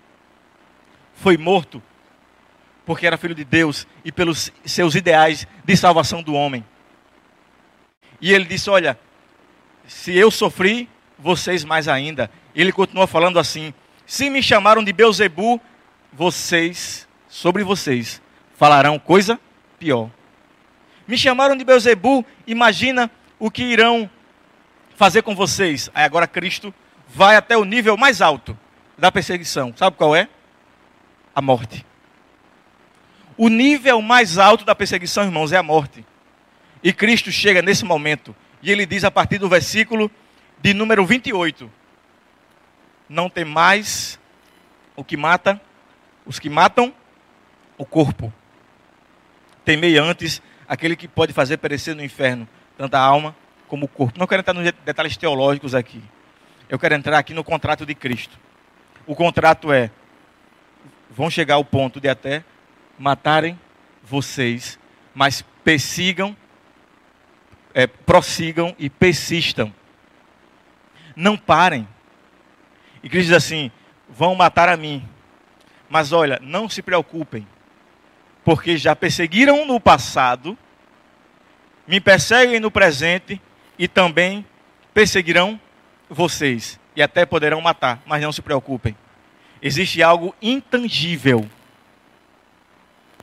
Foi 1.15 1.37
morto 1.37 1.83
porque 2.87 3.07
era 3.07 3.19
filho 3.19 3.35
de 3.35 3.45
Deus 3.45 3.87
e 4.05 4.11
pelos 4.11 4.51
seus 4.65 4.95
ideais 4.95 5.47
de 5.65 5.77
salvação 5.77 6.23
do 6.23 6.35
homem. 6.35 6.65
E 8.21 8.33
ele 8.33 8.47
disse: 8.47 8.71
Olha, 8.71 8.99
se 9.87 10.17
eu 10.17 10.31
sofri, 10.31 10.89
vocês 11.19 11.63
mais 11.63 11.89
ainda. 11.89 12.31
Ele 12.55 12.73
continua 12.73 13.07
falando 13.07 13.39
assim: 13.39 13.75
Se 14.07 14.31
me 14.31 14.43
chamaram 14.43 14.83
de 14.83 14.93
Beuzebu, 14.93 15.61
vocês, 16.13 17.09
sobre 17.29 17.63
vocês, 17.65 18.21
falarão 18.57 18.99
coisa 18.99 19.41
pior. 19.79 20.11
Me 21.07 21.17
chamaram 21.17 21.57
de 21.57 21.65
Beuzebu, 21.65 22.25
imagina 22.47 23.11
o 23.39 23.51
que 23.51 23.63
irão 23.63 24.09
fazer 24.97 25.23
com 25.23 25.35
vocês. 25.35 25.91
Aí 25.95 26.05
agora 26.05 26.27
Cristo 26.27 26.73
vai 27.09 27.37
até 27.37 27.57
o 27.57 27.65
nível 27.65 27.97
mais 27.97 28.21
alto 28.21 28.57
da 28.99 29.11
perseguição. 29.11 29.73
Sabe 29.77 29.97
qual 29.97 30.15
é? 30.15 30.29
A 31.35 31.41
morte. 31.41 31.85
O 33.37 33.49
nível 33.49 34.03
mais 34.03 34.37
alto 34.37 34.65
da 34.65 34.75
perseguição, 34.75 35.25
irmãos, 35.25 35.53
é 35.53 35.57
a 35.57 35.63
morte. 35.63 36.05
E 36.83 36.93
Cristo 36.93 37.33
chega 37.33 37.63
nesse 37.63 37.85
momento 37.85 38.37
e 38.63 38.71
ele 38.71 38.85
diz 38.85 39.05
a 39.05 39.11
partir 39.11 39.39
do 39.39 39.49
versículo 39.49 40.11
de 40.61 40.75
número 40.75 41.05
28: 41.07 41.71
Não 43.09 43.31
tem 43.31 43.45
mais 43.45 44.21
o 44.95 45.03
que 45.03 45.17
mata, 45.17 45.61
os 46.31 46.39
que 46.39 46.49
matam 46.49 46.95
o 47.77 47.85
corpo. 47.85 48.33
Temei 49.65 49.99
antes 49.99 50.41
aquele 50.69 50.95
que 50.95 51.09
pode 51.09 51.33
fazer 51.33 51.57
perecer 51.57 51.97
no 51.97 52.05
inferno 52.05 52.49
tanto 52.79 52.95
a 52.95 53.01
alma 53.01 53.35
como 53.67 53.87
o 53.87 53.89
corpo. 53.89 54.17
Não 54.17 54.29
quero 54.29 54.39
entrar 54.39 54.55
nos 54.55 54.73
detalhes 54.85 55.17
teológicos 55.17 55.75
aqui. 55.75 56.01
Eu 56.69 56.79
quero 56.79 56.95
entrar 56.95 57.19
aqui 57.19 57.35
no 57.35 57.43
contrato 57.43 57.85
de 57.85 57.97
Cristo. 57.97 58.39
O 59.09 59.17
contrato 59.17 59.73
é: 59.73 59.91
vão 61.11 61.29
chegar 61.29 61.57
ao 61.57 61.65
ponto 61.65 62.01
de 62.01 62.09
até 62.09 62.45
matarem 62.97 63.59
vocês, 64.01 64.79
mas 65.13 65.45
persigam, 65.65 66.37
é, 67.75 67.89
prossigam 67.89 68.73
e 68.79 68.89
persistam. 68.89 69.75
Não 71.17 71.37
parem. 71.37 71.89
E 73.03 73.09
Cristo 73.09 73.31
diz 73.31 73.37
assim: 73.37 73.73
vão 74.09 74.37
matar 74.37 74.69
a 74.69 74.77
mim. 74.77 75.05
Mas 75.91 76.13
olha, 76.13 76.39
não 76.41 76.69
se 76.69 76.81
preocupem, 76.81 77.45
porque 78.45 78.79
já 78.79 78.95
perseguiram 78.95 79.67
no 79.67 79.81
passado, 79.81 80.57
me 81.87 82.01
perseguem 82.01 82.61
no 82.61 82.71
presente 82.71 83.43
e 83.77 83.89
também 83.89 84.47
perseguirão 84.95 85.61
vocês 86.09 86.79
e 86.95 87.03
até 87.03 87.27
poderão 87.27 87.61
matar, 87.61 88.01
mas 88.07 88.23
não 88.23 88.31
se 88.31 88.41
preocupem. 88.41 88.97
Existe 89.61 90.01
algo 90.01 90.35
intangível 90.41 91.49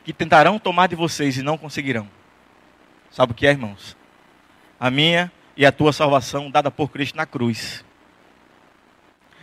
que 0.04 0.12
tentarão 0.12 0.60
tomar 0.60 0.88
de 0.88 0.96
vocês 0.96 1.38
e 1.38 1.42
não 1.42 1.58
conseguirão. 1.58 2.08
Sabe 3.10 3.32
o 3.32 3.36
que 3.36 3.48
é, 3.48 3.52
irmãos? 3.52 3.96
A 4.78 4.92
minha 4.92 5.32
e 5.56 5.66
a 5.66 5.72
tua 5.72 5.94
salvação 5.94 6.52
dada 6.52 6.70
por 6.70 6.90
Cristo 6.90 7.16
na 7.16 7.26
cruz. 7.26 7.84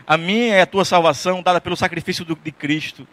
A 0.06 0.18
minha 0.18 0.56
e 0.56 0.60
a 0.60 0.66
tua 0.66 0.84
salvação 0.84 1.42
dada 1.42 1.60
pelo 1.60 1.76
sacrifício 1.76 2.24
de 2.24 2.52
Cristo. 2.52 3.08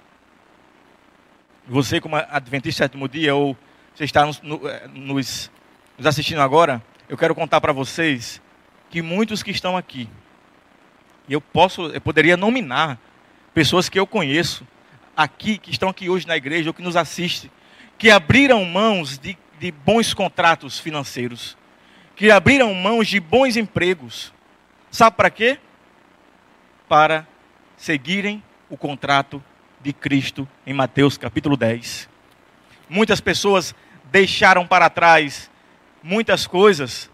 Você, 1.67 2.01
como 2.01 2.17
adventista 2.17 2.83
sétimo 2.83 3.07
dia, 3.07 3.33
ou 3.33 3.55
você 3.95 4.03
está 4.03 4.25
nos, 4.25 4.41
nos, 4.41 5.51
nos 5.97 6.05
assistindo 6.05 6.41
agora, 6.41 6.83
eu 7.07 7.17
quero 7.17 7.33
contar 7.33 7.61
para 7.61 7.71
vocês 7.71 8.41
que 8.89 9.01
muitos 9.01 9.41
que 9.41 9.51
estão 9.51 9.77
aqui, 9.77 10.09
e 11.29 11.33
eu 11.33 11.39
posso, 11.39 11.87
eu 11.87 12.01
poderia 12.01 12.35
nominar 12.35 12.99
pessoas 13.53 13.87
que 13.87 13.97
eu 13.97 14.05
conheço 14.05 14.67
aqui, 15.15 15.57
que 15.57 15.71
estão 15.71 15.87
aqui 15.87 16.09
hoje 16.09 16.27
na 16.27 16.35
igreja, 16.35 16.69
ou 16.69 16.73
que 16.73 16.81
nos 16.81 16.97
assistem, 16.97 17.49
que 17.97 18.09
abriram 18.09 18.65
mãos 18.65 19.17
de, 19.17 19.37
de 19.59 19.71
bons 19.71 20.13
contratos 20.13 20.77
financeiros, 20.77 21.57
que 22.17 22.29
abriram 22.31 22.73
mãos 22.73 23.07
de 23.07 23.19
bons 23.19 23.55
empregos. 23.55 24.33
Sabe 24.89 25.15
para 25.15 25.29
quê? 25.29 25.57
Para 26.91 27.25
seguirem 27.77 28.43
o 28.69 28.75
contrato 28.75 29.41
de 29.79 29.93
Cristo 29.93 30.45
em 30.67 30.73
Mateus 30.73 31.17
capítulo 31.17 31.55
10. 31.55 32.09
Muitas 32.89 33.21
pessoas 33.21 33.73
deixaram 34.11 34.67
para 34.67 34.89
trás 34.89 35.49
muitas 36.03 36.45
coisas 36.45 37.09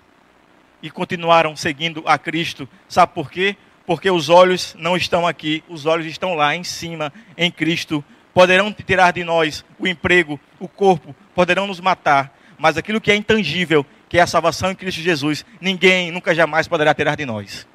e 0.81 0.89
continuaram 0.89 1.55
seguindo 1.55 2.01
a 2.07 2.17
Cristo. 2.17 2.67
Sabe 2.89 3.13
por 3.13 3.29
quê? 3.29 3.55
porque 3.85 4.09
os 4.09 4.29
olhos 4.29 4.75
não 4.79 4.97
estão 4.97 5.27
aqui, 5.27 5.63
os 5.69 5.85
olhos 5.85 6.07
estão 6.07 6.33
lá 6.33 6.55
em 6.55 6.63
cima, 6.63 7.13
em 7.37 7.51
Cristo. 7.51 8.03
Poderão 8.33 8.73
tirar 8.73 9.11
de 9.11 9.23
nós 9.23 9.63
o 9.77 9.85
emprego, 9.85 10.39
o 10.59 10.67
corpo, 10.67 11.15
poderão 11.35 11.67
nos 11.67 11.79
matar, 11.79 12.35
mas 12.57 12.77
aquilo 12.77 12.99
que 12.99 13.11
é 13.11 13.15
intangível, 13.15 13.85
que 14.09 14.17
é 14.17 14.21
a 14.21 14.27
salvação 14.27 14.71
em 14.71 14.75
Cristo 14.75 15.01
Jesus, 15.01 15.45
ninguém 15.61 16.11
nunca 16.11 16.33
jamais 16.33 16.67
poderá 16.67 16.95
tirar 16.95 17.15
de 17.15 17.27
nós. 17.27 17.67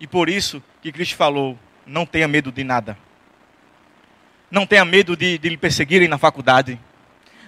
E 0.00 0.06
por 0.06 0.28
isso 0.28 0.62
que 0.82 0.90
Cristo 0.90 1.14
falou: 1.14 1.56
não 1.86 2.04
tenha 2.06 2.26
medo 2.26 2.50
de 2.50 2.64
nada. 2.64 2.98
Não 4.50 4.66
tenha 4.66 4.84
medo 4.84 5.16
de, 5.16 5.38
de 5.38 5.48
lhe 5.48 5.56
perseguirem 5.56 6.08
na 6.08 6.18
faculdade. 6.18 6.80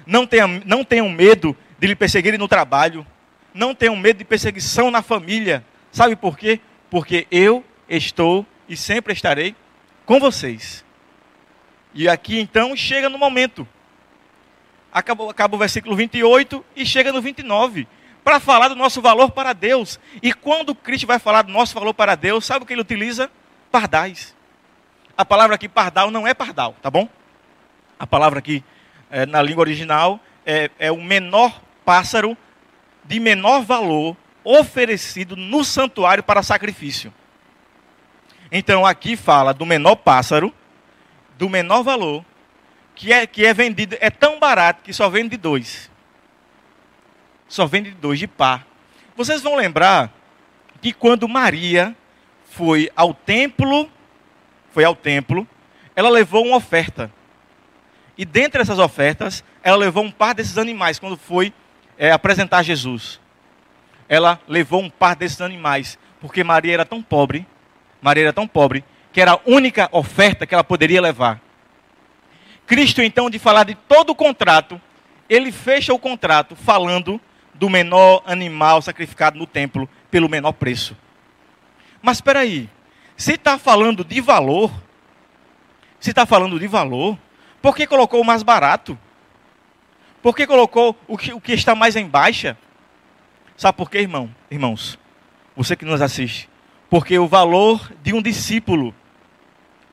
Não, 0.06 0.26
tenha, 0.26 0.46
não 0.46 0.84
tenham 0.84 1.08
medo 1.08 1.56
de 1.78 1.86
lhe 1.88 1.96
perseguirem 1.96 2.38
no 2.38 2.46
trabalho. 2.46 3.04
Não 3.52 3.74
tenham 3.74 3.96
medo 3.96 4.18
de 4.18 4.24
perseguição 4.24 4.90
na 4.90 5.02
família. 5.02 5.64
Sabe 5.90 6.14
por 6.14 6.38
quê? 6.38 6.60
porque 6.92 7.26
eu 7.30 7.64
estou 7.88 8.44
e 8.68 8.76
sempre 8.76 9.14
estarei 9.14 9.56
com 10.04 10.20
vocês. 10.20 10.84
E 11.94 12.06
aqui 12.06 12.38
então 12.38 12.76
chega 12.76 13.08
no 13.08 13.16
momento. 13.16 13.66
Acaba, 14.92 15.30
acaba 15.30 15.56
o 15.56 15.58
versículo 15.58 15.96
28 15.96 16.62
e 16.76 16.84
chega 16.84 17.10
no 17.10 17.22
29 17.22 17.88
para 18.24 18.40
falar 18.40 18.68
do 18.68 18.76
nosso 18.76 19.00
valor 19.00 19.30
para 19.30 19.52
Deus. 19.52 19.98
E 20.22 20.32
quando 20.32 20.74
Cristo 20.74 21.06
vai 21.06 21.18
falar 21.18 21.42
do 21.42 21.52
nosso 21.52 21.74
valor 21.74 21.94
para 21.94 22.14
Deus, 22.14 22.44
sabe 22.44 22.64
o 22.64 22.66
que 22.66 22.72
ele 22.72 22.80
utiliza? 22.80 23.30
Pardais. 23.70 24.34
A 25.16 25.24
palavra 25.24 25.54
aqui 25.56 25.68
pardal 25.68 26.10
não 26.10 26.26
é 26.26 26.34
pardal, 26.34 26.74
tá 26.80 26.90
bom? 26.90 27.08
A 27.98 28.06
palavra 28.06 28.38
aqui 28.38 28.64
é, 29.10 29.26
na 29.26 29.42
língua 29.42 29.62
original 29.62 30.18
é, 30.46 30.70
é 30.78 30.90
o 30.90 31.00
menor 31.00 31.60
pássaro 31.84 32.36
de 33.04 33.20
menor 33.20 33.62
valor 33.62 34.16
oferecido 34.44 35.36
no 35.36 35.62
santuário 35.64 36.22
para 36.22 36.42
sacrifício. 36.42 37.12
Então 38.50 38.86
aqui 38.86 39.16
fala 39.16 39.52
do 39.54 39.66
menor 39.66 39.96
pássaro, 39.96 40.52
do 41.38 41.48
menor 41.48 41.82
valor, 41.82 42.24
que 42.94 43.12
é, 43.12 43.26
que 43.26 43.44
é 43.44 43.54
vendido, 43.54 43.96
é 44.00 44.10
tão 44.10 44.38
barato 44.38 44.82
que 44.82 44.92
só 44.92 45.08
vende 45.08 45.30
de 45.30 45.36
dois. 45.36 45.90
Só 47.52 47.66
vende 47.66 47.90
de 47.90 47.96
dois 47.96 48.18
de 48.18 48.26
par. 48.26 48.66
Vocês 49.16 49.42
vão 49.42 49.56
lembrar 49.56 50.10
que 50.80 50.92
quando 50.92 51.28
Maria 51.28 51.94
foi 52.48 52.90
ao 52.96 53.12
templo, 53.12 53.90
foi 54.70 54.84
ao 54.84 54.96
templo, 54.96 55.46
ela 55.94 56.08
levou 56.08 56.46
uma 56.46 56.56
oferta. 56.56 57.12
E 58.16 58.24
dentre 58.24 58.62
essas 58.62 58.78
ofertas, 58.78 59.44
ela 59.62 59.76
levou 59.76 60.04
um 60.04 60.10
par 60.10 60.34
desses 60.34 60.56
animais 60.56 60.98
quando 60.98 61.16
foi 61.16 61.52
é, 61.98 62.10
apresentar 62.10 62.62
Jesus 62.62 63.20
ela 64.12 64.38
levou 64.46 64.82
um 64.82 64.90
par 64.90 65.16
desses 65.16 65.40
animais, 65.40 65.98
porque 66.20 66.44
Maria 66.44 66.74
era 66.74 66.84
tão 66.84 67.02
pobre, 67.02 67.46
Maria 67.98 68.24
era 68.24 68.32
tão 68.32 68.46
pobre, 68.46 68.84
que 69.10 69.18
era 69.18 69.32
a 69.32 69.40
única 69.46 69.88
oferta 69.90 70.46
que 70.46 70.52
ela 70.52 70.62
poderia 70.62 71.00
levar. 71.00 71.40
Cristo, 72.66 73.00
então, 73.00 73.30
de 73.30 73.38
falar 73.38 73.64
de 73.64 73.74
todo 73.74 74.10
o 74.10 74.14
contrato, 74.14 74.78
ele 75.30 75.50
fecha 75.50 75.94
o 75.94 75.98
contrato 75.98 76.54
falando 76.54 77.18
do 77.62 77.70
menor 77.70 78.24
animal 78.26 78.82
sacrificado 78.82 79.38
no 79.38 79.46
templo 79.46 79.88
pelo 80.10 80.28
menor 80.28 80.50
preço. 80.50 80.96
Mas 82.02 82.16
espera 82.16 82.40
aí, 82.40 82.68
se 83.16 83.34
está 83.34 83.56
falando 83.56 84.04
de 84.04 84.20
valor, 84.20 84.68
se 86.00 86.10
está 86.10 86.26
falando 86.26 86.58
de 86.58 86.66
valor, 86.66 87.16
por 87.62 87.76
que 87.76 87.86
colocou 87.86 88.20
o 88.20 88.24
mais 88.24 88.42
barato? 88.42 88.98
Por 90.20 90.34
que 90.34 90.44
colocou 90.44 90.98
o 91.06 91.16
que, 91.16 91.32
o 91.32 91.40
que 91.40 91.52
está 91.52 91.72
mais 91.72 91.94
em 91.94 92.04
baixa? 92.04 92.58
Sabe 93.56 93.78
por 93.78 93.88
quê, 93.88 93.98
irmão? 93.98 94.28
Irmãos, 94.50 94.98
você 95.54 95.76
que 95.76 95.84
nos 95.84 96.02
assiste. 96.02 96.50
Porque 96.90 97.16
o 97.16 97.28
valor 97.28 97.92
de 98.02 98.12
um 98.12 98.20
discípulo, 98.20 98.92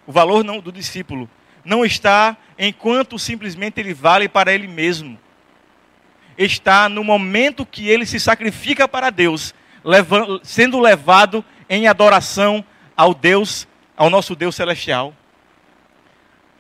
o 0.08 0.12
valor 0.12 0.44
não, 0.44 0.60
do 0.60 0.72
discípulo, 0.72 1.30
não 1.64 1.86
está 1.86 2.36
enquanto 2.58 3.20
simplesmente 3.20 3.80
ele 3.80 3.94
vale 3.94 4.28
para 4.28 4.52
ele 4.52 4.68
mesmo. 4.68 5.20
Está 6.40 6.88
no 6.88 7.04
momento 7.04 7.66
que 7.66 7.88
ele 7.88 8.06
se 8.06 8.20
sacrifica 8.20 8.88
para 8.88 9.12
Deus, 9.12 9.54
levando, 9.84 10.40
sendo 10.44 10.80
levado 10.80 11.46
em 11.70 11.88
adoração 11.88 12.66
ao 12.96 13.14
Deus, 13.14 13.68
ao 13.96 14.10
nosso 14.10 14.36
Deus 14.36 14.56
celestial. 14.56 15.14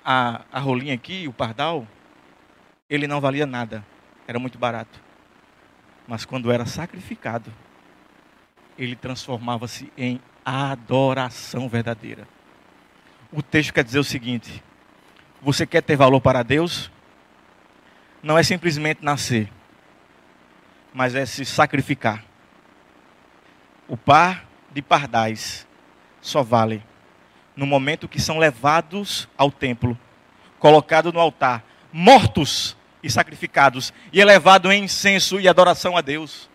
A, 0.03 0.41
a 0.51 0.59
rolinha 0.59 0.93
aqui, 0.93 1.27
o 1.27 1.33
pardal, 1.33 1.87
ele 2.89 3.07
não 3.07 3.21
valia 3.21 3.45
nada, 3.45 3.85
era 4.27 4.37
muito 4.37 4.57
barato 4.57 5.09
mas 6.09 6.25
quando 6.25 6.51
era 6.51 6.65
sacrificado, 6.65 7.53
ele 8.75 8.95
transformava-se 8.95 9.93
em 9.95 10.19
adoração 10.43 11.69
verdadeira. 11.69 12.27
O 13.31 13.43
texto 13.43 13.71
quer 13.71 13.83
dizer 13.83 13.99
o 13.99 14.03
seguinte: 14.03 14.63
você 15.39 15.67
quer 15.67 15.83
ter 15.83 15.95
valor 15.95 16.19
para 16.19 16.41
Deus? 16.41 16.91
Não 18.23 18.39
é 18.39 18.41
simplesmente 18.41 19.05
nascer, 19.05 19.51
mas 20.93 21.15
é 21.15 21.25
se 21.25 21.45
sacrificar. 21.45 22.23
O 23.87 23.97
par 23.97 24.45
de 24.71 24.81
pardais 24.81 25.67
só 26.21 26.43
vale 26.43 26.83
no 27.55 27.65
momento 27.65 28.07
que 28.07 28.21
são 28.21 28.37
levados 28.37 29.27
ao 29.37 29.51
templo, 29.51 29.97
colocados 30.59 31.11
no 31.11 31.19
altar, 31.19 31.63
mortos 31.91 32.77
e 33.03 33.09
sacrificados, 33.09 33.93
e 34.13 34.21
elevado 34.21 34.71
em 34.71 34.85
incenso 34.85 35.39
e 35.39 35.47
adoração 35.47 35.97
a 35.97 36.01
Deus. 36.01 36.49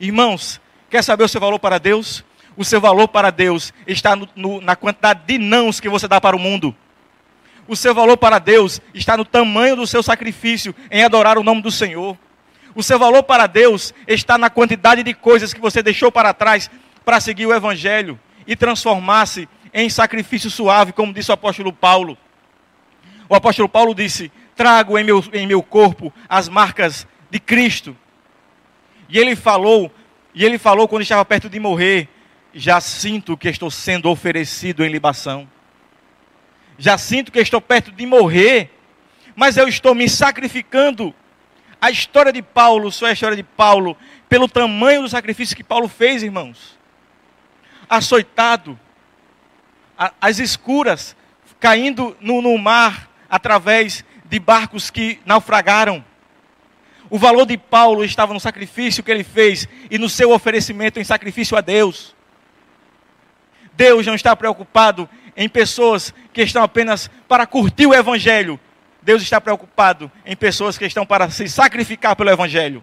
Irmãos, 0.00 0.60
quer 0.88 1.02
saber 1.02 1.24
o 1.24 1.28
seu 1.28 1.40
valor 1.40 1.58
para 1.58 1.78
Deus? 1.78 2.24
O 2.56 2.64
seu 2.64 2.80
valor 2.80 3.08
para 3.08 3.30
Deus 3.30 3.72
está 3.86 4.14
no, 4.14 4.28
no, 4.36 4.60
na 4.60 4.76
quantidade 4.76 5.22
de 5.26 5.36
nãos 5.36 5.80
que 5.80 5.88
você 5.88 6.06
dá 6.06 6.20
para 6.20 6.36
o 6.36 6.38
mundo. 6.38 6.74
O 7.68 7.74
seu 7.74 7.94
valor 7.94 8.16
para 8.16 8.38
Deus 8.38 8.80
está 8.94 9.16
no 9.16 9.24
tamanho 9.24 9.76
do 9.76 9.86
seu 9.86 10.02
sacrifício 10.02 10.74
em 10.90 11.02
adorar 11.02 11.36
o 11.36 11.42
nome 11.42 11.60
do 11.60 11.70
Senhor. 11.70 12.16
O 12.76 12.82
seu 12.82 12.98
valor 12.98 13.22
para 13.22 13.46
Deus 13.46 13.94
está 14.06 14.36
na 14.36 14.50
quantidade 14.50 15.02
de 15.02 15.14
coisas 15.14 15.54
que 15.54 15.60
você 15.60 15.82
deixou 15.82 16.12
para 16.12 16.34
trás 16.34 16.70
para 17.06 17.18
seguir 17.20 17.46
o 17.46 17.54
Evangelho 17.54 18.20
e 18.46 18.54
transformar-se 18.54 19.48
em 19.72 19.88
sacrifício 19.88 20.50
suave, 20.50 20.92
como 20.92 21.10
disse 21.10 21.30
o 21.30 21.34
apóstolo 21.34 21.72
Paulo. 21.72 22.18
O 23.30 23.34
apóstolo 23.34 23.66
Paulo 23.66 23.94
disse: 23.94 24.30
Trago 24.54 24.98
em 24.98 25.04
meu, 25.04 25.24
em 25.32 25.46
meu 25.46 25.62
corpo 25.62 26.12
as 26.28 26.50
marcas 26.50 27.06
de 27.30 27.40
Cristo. 27.40 27.96
E 29.08 29.18
ele 29.18 29.34
falou, 29.34 29.90
e 30.34 30.44
ele 30.44 30.58
falou 30.58 30.86
quando 30.86 31.00
estava 31.00 31.24
perto 31.24 31.48
de 31.48 31.58
morrer: 31.58 32.10
Já 32.52 32.78
sinto 32.78 33.38
que 33.38 33.48
estou 33.48 33.70
sendo 33.70 34.10
oferecido 34.10 34.84
em 34.84 34.90
libação. 34.90 35.48
Já 36.76 36.98
sinto 36.98 37.32
que 37.32 37.38
estou 37.38 37.60
perto 37.62 37.90
de 37.90 38.04
morrer, 38.04 38.70
mas 39.34 39.56
eu 39.56 39.66
estou 39.66 39.94
me 39.94 40.10
sacrificando 40.10 41.14
a 41.86 41.90
história 41.90 42.32
de 42.32 42.42
Paulo 42.42 42.90
só 42.90 43.06
é 43.06 43.10
a 43.10 43.12
história 43.12 43.36
de 43.36 43.44
Paulo 43.44 43.96
pelo 44.28 44.48
tamanho 44.48 45.02
do 45.02 45.08
sacrifício 45.08 45.54
que 45.54 45.62
Paulo 45.62 45.86
fez, 45.86 46.20
irmãos. 46.20 46.76
Açoitado, 47.88 48.76
as 50.20 50.40
escuras, 50.40 51.14
caindo 51.60 52.16
no, 52.20 52.42
no 52.42 52.58
mar 52.58 53.08
através 53.30 54.04
de 54.24 54.40
barcos 54.40 54.90
que 54.90 55.20
naufragaram. 55.24 56.04
O 57.08 57.18
valor 57.18 57.46
de 57.46 57.56
Paulo 57.56 58.04
estava 58.04 58.34
no 58.34 58.40
sacrifício 58.40 59.04
que 59.04 59.10
ele 59.12 59.22
fez 59.22 59.68
e 59.88 59.96
no 59.96 60.08
seu 60.08 60.32
oferecimento 60.32 60.98
em 60.98 61.04
sacrifício 61.04 61.56
a 61.56 61.60
Deus. 61.60 62.16
Deus 63.74 64.04
não 64.04 64.16
está 64.16 64.34
preocupado 64.34 65.08
em 65.36 65.48
pessoas 65.48 66.12
que 66.32 66.42
estão 66.42 66.64
apenas 66.64 67.08
para 67.28 67.46
curtir 67.46 67.86
o 67.86 67.94
Evangelho, 67.94 68.58
Deus 69.06 69.22
está 69.22 69.40
preocupado 69.40 70.10
em 70.24 70.34
pessoas 70.34 70.76
que 70.76 70.84
estão 70.84 71.06
para 71.06 71.30
se 71.30 71.48
sacrificar 71.48 72.16
pelo 72.16 72.28
Evangelho. 72.28 72.82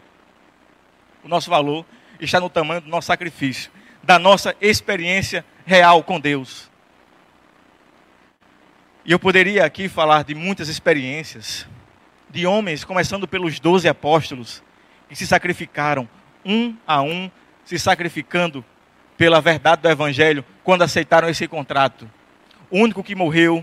O 1.21 1.27
nosso 1.27 1.49
valor 1.49 1.85
está 2.17 2.39
no 2.39 2.49
tamanho 2.49 2.79
do 2.79 2.87
nosso 2.87 3.07
sacrifício, 3.07 3.69
da 4.01 4.17
nossa 4.17 4.55
experiência 4.61 5.43
real 5.65 6.01
com 6.01 6.21
Deus. 6.21 6.71
E 9.03 9.11
eu 9.11 9.19
poderia 9.19 9.65
aqui 9.65 9.89
falar 9.89 10.23
de 10.23 10.33
muitas 10.33 10.69
experiências, 10.69 11.67
de 12.29 12.47
homens, 12.47 12.85
começando 12.85 13.27
pelos 13.27 13.59
doze 13.59 13.89
apóstolos, 13.89 14.63
que 15.09 15.17
se 15.17 15.27
sacrificaram 15.27 16.07
um 16.45 16.73
a 16.87 17.01
um, 17.01 17.29
se 17.65 17.77
sacrificando 17.77 18.63
pela 19.17 19.41
verdade 19.41 19.81
do 19.81 19.89
Evangelho, 19.89 20.45
quando 20.63 20.83
aceitaram 20.83 21.27
esse 21.27 21.49
contrato. 21.49 22.09
O 22.69 22.79
único 22.79 23.03
que 23.03 23.13
morreu 23.13 23.61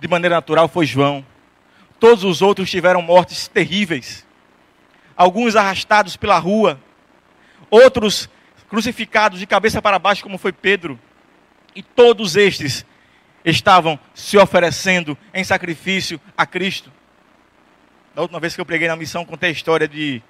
de 0.00 0.08
maneira 0.08 0.36
natural 0.36 0.68
foi 0.68 0.86
João. 0.86 1.22
Todos 2.02 2.24
os 2.24 2.42
outros 2.42 2.68
tiveram 2.68 3.00
mortes 3.00 3.46
terríveis. 3.46 4.26
Alguns 5.16 5.54
arrastados 5.54 6.16
pela 6.16 6.36
rua, 6.36 6.80
outros 7.70 8.28
crucificados 8.68 9.38
de 9.38 9.46
cabeça 9.46 9.80
para 9.80 10.00
baixo, 10.00 10.24
como 10.24 10.36
foi 10.36 10.52
Pedro. 10.52 10.98
E 11.76 11.80
todos 11.80 12.34
estes 12.34 12.84
estavam 13.44 13.96
se 14.14 14.36
oferecendo 14.36 15.16
em 15.32 15.44
sacrifício 15.44 16.20
a 16.36 16.44
Cristo. 16.44 16.92
Da 18.16 18.22
última 18.22 18.40
vez 18.40 18.56
que 18.56 18.60
eu 18.60 18.66
preguei 18.66 18.88
na 18.88 18.96
missão, 18.96 19.24
contei 19.24 19.50
a 19.50 19.52
história 19.52 19.86
de, 19.86 20.20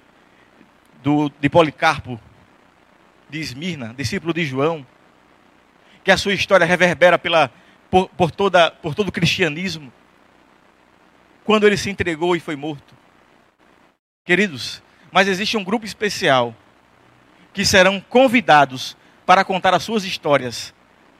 do, 1.01 1.27
de 1.39 1.49
Policarpo, 1.49 2.21
de 3.31 3.39
Esmirna, 3.39 3.95
discípulo 3.97 4.31
de 4.31 4.45
João, 4.45 4.85
que 6.03 6.11
a 6.11 6.17
sua 6.17 6.35
história 6.35 6.67
reverbera 6.67 7.17
pela, 7.17 7.49
por, 7.89 8.09
por, 8.09 8.29
toda, 8.29 8.69
por 8.69 8.93
todo 8.93 9.07
o 9.07 9.11
cristianismo 9.11 9.91
quando 11.43 11.65
ele 11.65 11.77
se 11.77 11.89
entregou 11.89 12.35
e 12.35 12.39
foi 12.39 12.55
morto. 12.55 12.95
Queridos, 14.25 14.81
mas 15.11 15.27
existe 15.27 15.57
um 15.57 15.63
grupo 15.63 15.85
especial 15.85 16.55
que 17.53 17.65
serão 17.65 17.99
convidados 17.99 18.97
para 19.25 19.43
contar 19.45 19.73
as 19.73 19.83
suas 19.83 20.03
histórias 20.03 20.73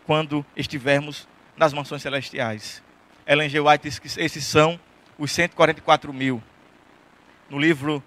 quando 0.05 0.45
estivermos 0.55 1.27
nas 1.55 1.73
mansões 1.73 2.01
celestiais. 2.01 2.81
Ellen 3.25 3.49
G. 3.49 3.59
White 3.59 3.83
diz 3.83 3.99
que 3.99 4.07
esses 4.19 4.45
são 4.45 4.79
os 5.17 5.31
144 5.31 6.11
mil. 6.13 6.41
No 7.49 7.59
livro 7.59 8.03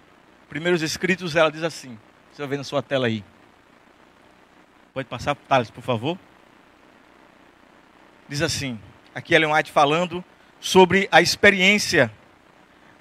Primeiros 0.49 0.81
Escritos, 0.81 1.35
ela 1.35 1.51
diz 1.51 1.63
assim: 1.63 1.97
você 2.31 2.41
vai 2.41 2.49
ver 2.49 2.57
na 2.57 2.63
sua 2.63 2.81
tela 2.83 3.07
aí. 3.07 3.23
Pode 4.93 5.07
passar, 5.07 5.35
Thales, 5.35 5.71
por 5.71 5.83
favor. 5.83 6.17
Diz 8.27 8.41
assim: 8.41 8.79
aqui 9.15 9.33
Ellen 9.33 9.53
White 9.53 9.71
falando 9.71 10.23
sobre 10.59 11.07
a 11.11 11.21
experiência, 11.21 12.11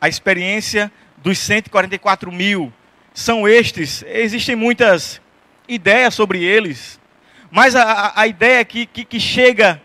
a 0.01 0.09
experiência 0.09 0.90
dos 1.16 1.38
144 1.38 2.31
mil. 2.31 2.73
São 3.14 3.49
estes, 3.49 4.05
existem 4.07 4.55
muitas 4.55 5.21
ideias 5.69 6.14
sobre 6.14 6.45
eles, 6.45 7.01
mas 7.51 7.75
a, 7.75 8.12
a 8.14 8.27
ideia 8.27 8.64
que, 8.64 8.87
que, 8.87 9.05
que 9.05 9.19
chega, 9.19 9.81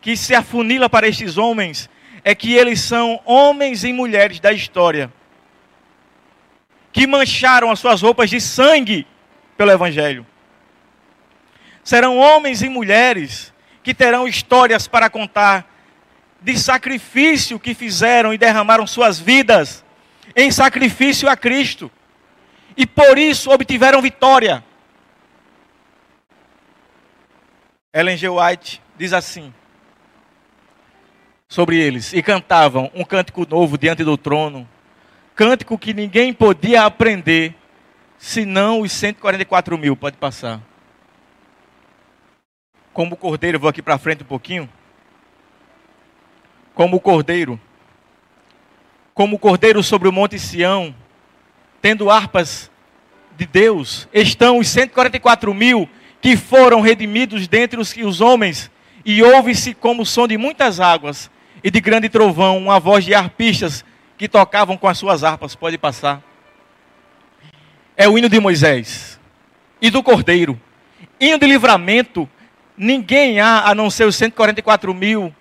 que 0.00 0.16
se 0.16 0.34
afunila 0.34 0.88
para 0.90 1.06
estes 1.06 1.38
homens, 1.38 1.88
é 2.24 2.34
que 2.34 2.54
eles 2.54 2.80
são 2.80 3.20
homens 3.24 3.84
e 3.84 3.92
mulheres 3.92 4.40
da 4.40 4.52
história, 4.52 5.12
que 6.92 7.06
mancharam 7.06 7.70
as 7.70 7.78
suas 7.78 8.02
roupas 8.02 8.28
de 8.28 8.40
sangue 8.40 9.06
pelo 9.56 9.70
Evangelho. 9.70 10.26
Serão 11.84 12.18
homens 12.18 12.62
e 12.62 12.68
mulheres 12.68 13.54
que 13.82 13.94
terão 13.94 14.26
histórias 14.26 14.88
para 14.88 15.08
contar 15.08 15.75
de 16.46 16.56
sacrifício 16.56 17.58
que 17.58 17.74
fizeram 17.74 18.32
e 18.32 18.38
derramaram 18.38 18.86
suas 18.86 19.18
vidas 19.18 19.84
em 20.36 20.48
sacrifício 20.52 21.28
a 21.28 21.36
Cristo. 21.36 21.90
E 22.76 22.86
por 22.86 23.18
isso 23.18 23.50
obtiveram 23.50 24.00
vitória. 24.00 24.64
Ellen 27.92 28.16
G. 28.16 28.28
White 28.28 28.80
diz 28.96 29.12
assim 29.12 29.52
sobre 31.48 31.78
eles: 31.78 32.12
E 32.12 32.22
cantavam 32.22 32.92
um 32.94 33.02
cântico 33.02 33.44
novo 33.44 33.76
diante 33.76 34.04
do 34.04 34.16
trono, 34.16 34.68
cântico 35.34 35.76
que 35.76 35.92
ninguém 35.92 36.32
podia 36.32 36.84
aprender, 36.84 37.56
senão 38.18 38.82
os 38.82 38.92
144 38.92 39.76
mil. 39.76 39.96
Pode 39.96 40.16
passar. 40.16 40.60
Como 42.92 43.16
cordeiro, 43.16 43.58
vou 43.58 43.68
aqui 43.68 43.82
para 43.82 43.98
frente 43.98 44.22
um 44.22 44.26
pouquinho 44.26 44.70
como 46.76 46.98
o 46.98 47.00
cordeiro, 47.00 47.58
como 49.14 49.36
o 49.36 49.38
cordeiro 49.38 49.82
sobre 49.82 50.06
o 50.06 50.12
monte 50.12 50.38
Sião, 50.38 50.94
tendo 51.80 52.10
harpas 52.10 52.70
de 53.34 53.46
Deus, 53.46 54.06
estão 54.12 54.58
os 54.58 54.68
144 54.68 55.54
mil 55.54 55.88
que 56.20 56.36
foram 56.36 56.82
redimidos 56.82 57.48
dentre 57.48 57.80
os, 57.80 57.96
os 57.96 58.20
homens, 58.20 58.70
e 59.06 59.22
ouve-se 59.22 59.72
como 59.72 60.02
o 60.02 60.06
som 60.06 60.28
de 60.28 60.36
muitas 60.36 60.78
águas 60.78 61.30
e 61.64 61.70
de 61.70 61.80
grande 61.80 62.10
trovão, 62.10 62.58
uma 62.58 62.78
voz 62.78 63.06
de 63.06 63.14
arpistas 63.14 63.82
que 64.18 64.28
tocavam 64.28 64.76
com 64.76 64.86
as 64.86 64.98
suas 64.98 65.24
harpas. 65.24 65.54
Pode 65.54 65.78
passar. 65.78 66.22
É 67.96 68.06
o 68.06 68.18
hino 68.18 68.28
de 68.28 68.38
Moisés 68.38 69.18
e 69.80 69.88
do 69.88 70.02
cordeiro. 70.02 70.60
Hino 71.18 71.38
de 71.38 71.46
livramento, 71.46 72.28
ninguém 72.76 73.40
há 73.40 73.70
a 73.70 73.74
não 73.74 73.88
ser 73.88 74.04
os 74.04 74.16
144 74.16 74.92
mil 74.92 75.34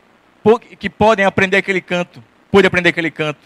que 0.77 0.89
podem 0.89 1.25
aprender 1.25 1.57
aquele 1.57 1.81
canto, 1.81 2.23
pode 2.51 2.67
aprender 2.67 2.89
aquele 2.89 3.11
canto, 3.11 3.39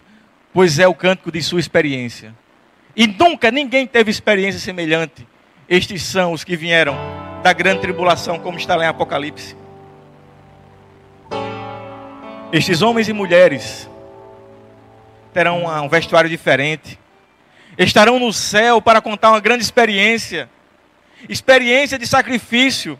pois 0.53 0.79
é 0.79 0.87
o 0.87 0.93
cântico 0.93 1.31
de 1.31 1.41
sua 1.41 1.59
experiência. 1.59 2.35
E 2.95 3.07
nunca 3.07 3.51
ninguém 3.51 3.87
teve 3.87 4.11
experiência 4.11 4.59
semelhante. 4.59 5.27
Estes 5.67 6.03
são 6.03 6.33
os 6.33 6.43
que 6.43 6.57
vieram 6.57 6.97
da 7.41 7.53
grande 7.53 7.81
tribulação, 7.81 8.39
como 8.39 8.57
está 8.57 8.75
lá 8.75 8.85
em 8.85 8.87
Apocalipse. 8.87 9.55
Estes 12.51 12.81
homens 12.81 13.07
e 13.07 13.13
mulheres 13.13 13.89
terão 15.33 15.65
um 15.65 15.87
vestuário 15.87 16.29
diferente. 16.29 16.99
Estarão 17.77 18.19
no 18.19 18.33
céu 18.33 18.81
para 18.81 19.01
contar 19.01 19.29
uma 19.29 19.39
grande 19.39 19.63
experiência 19.63 20.49
experiência 21.27 21.97
de 21.97 22.07
sacrifício. 22.07 22.99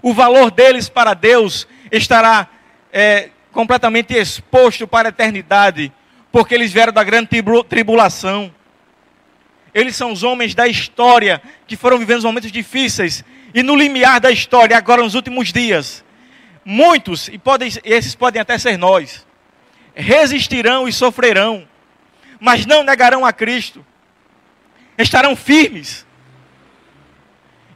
O 0.00 0.14
valor 0.14 0.50
deles 0.50 0.88
para 0.88 1.12
Deus 1.12 1.66
estará 1.90 2.48
é, 2.92 3.30
completamente 3.58 4.14
exposto 4.14 4.86
para 4.86 5.08
a 5.08 5.10
eternidade, 5.10 5.92
porque 6.30 6.54
eles 6.54 6.72
vieram 6.72 6.92
da 6.92 7.02
grande 7.02 7.28
tribulação. 7.68 8.54
Eles 9.74 9.96
são 9.96 10.12
os 10.12 10.22
homens 10.22 10.54
da 10.54 10.68
história 10.68 11.42
que 11.66 11.76
foram 11.76 11.98
vivendo 11.98 12.22
momentos 12.22 12.52
difíceis 12.52 13.24
e 13.52 13.64
no 13.64 13.74
limiar 13.74 14.20
da 14.20 14.30
história, 14.30 14.76
agora 14.76 15.02
nos 15.02 15.16
últimos 15.16 15.52
dias, 15.52 16.04
muitos, 16.64 17.26
e 17.26 17.36
podem, 17.36 17.68
esses 17.82 18.14
podem 18.14 18.40
até 18.40 18.56
ser 18.58 18.78
nós, 18.78 19.26
resistirão 19.92 20.86
e 20.86 20.92
sofrerão, 20.92 21.66
mas 22.38 22.64
não 22.64 22.84
negarão 22.84 23.26
a 23.26 23.32
Cristo, 23.32 23.84
estarão 24.96 25.34
firmes, 25.34 26.06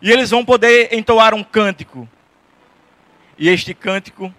e 0.00 0.12
eles 0.12 0.30
vão 0.30 0.44
poder 0.44 0.94
entoar 0.94 1.34
um 1.34 1.42
cântico, 1.42 2.08
e 3.36 3.48
este 3.48 3.74
cântico 3.74 4.32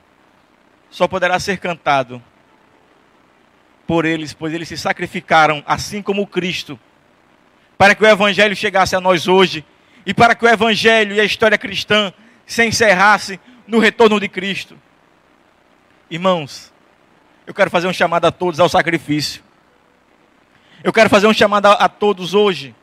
só 0.94 1.08
poderá 1.08 1.40
ser 1.40 1.58
cantado 1.58 2.22
por 3.88 4.06
eles, 4.06 4.32
pois 4.32 4.54
eles 4.54 4.68
se 4.68 4.78
sacrificaram 4.78 5.64
assim 5.66 6.04
como 6.04 6.28
Cristo, 6.28 6.80
para 7.76 7.96
que 7.96 8.04
o 8.04 8.08
Evangelho 8.08 8.56
chegasse 8.56 8.96
a 8.96 9.02
nós 9.02 9.28
hoje 9.28 9.66
e 10.06 10.14
para 10.14 10.36
que 10.36 10.46
o 10.46 10.48
Evangelho 10.48 11.16
e 11.16 11.20
a 11.20 11.24
história 11.24 11.58
cristã 11.58 12.14
se 12.46 12.64
encerrasse 12.64 13.40
no 13.66 13.80
retorno 13.80 14.20
de 14.20 14.30
Cristo. 14.30 14.80
Irmãos, 16.12 16.72
eu 17.48 17.56
quero 17.56 17.72
fazer 17.72 17.88
um 17.88 17.94
chamado 17.94 18.26
a 18.26 18.32
todos 18.32 18.60
ao 18.60 18.70
sacrifício. 18.70 19.44
Eu 20.84 20.94
quero 20.94 21.10
fazer 21.10 21.26
um 21.26 21.34
chamado 21.34 21.66
a, 21.66 21.72
a 21.72 21.90
todos 21.90 22.36
hoje 22.36 22.76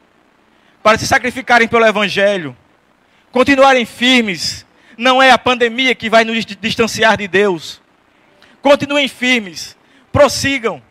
para 0.83 0.99
se 0.99 1.07
sacrificarem 1.07 1.69
pelo 1.69 1.87
Evangelho, 1.87 2.57
continuarem 3.31 3.87
firmes. 3.87 4.67
Não 4.99 5.23
é 5.23 5.31
a 5.31 5.39
pandemia 5.39 5.95
que 5.95 6.11
vai 6.11 6.25
nos 6.25 6.45
distanciar 6.45 7.17
de 7.17 7.29
Deus. 7.29 7.81
Continuem 8.63 9.09
firmes, 9.09 9.77
prossigam, 10.13 10.83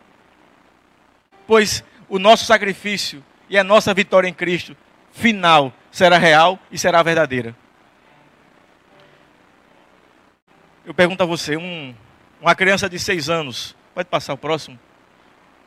pois 1.46 1.84
o 2.08 2.18
nosso 2.18 2.44
sacrifício 2.44 3.24
e 3.48 3.56
a 3.56 3.64
nossa 3.64 3.94
vitória 3.94 4.28
em 4.28 4.34
Cristo 4.34 4.76
final 5.12 5.72
será 5.90 6.18
real 6.18 6.58
e 6.70 6.78
será 6.78 7.02
verdadeira. 7.02 7.54
Eu 10.84 10.94
pergunto 10.94 11.22
a 11.22 11.26
você, 11.26 11.56
um, 11.56 11.94
uma 12.40 12.54
criança 12.54 12.88
de 12.88 12.98
seis 12.98 13.28
anos, 13.28 13.76
pode 13.94 14.08
passar 14.08 14.32
o 14.32 14.38
próximo, 14.38 14.78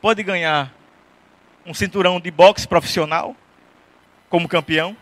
pode 0.00 0.22
ganhar 0.22 0.72
um 1.64 1.72
cinturão 1.72 2.20
de 2.20 2.30
boxe 2.30 2.68
profissional 2.68 3.34
como 4.28 4.48
campeão? 4.48 4.96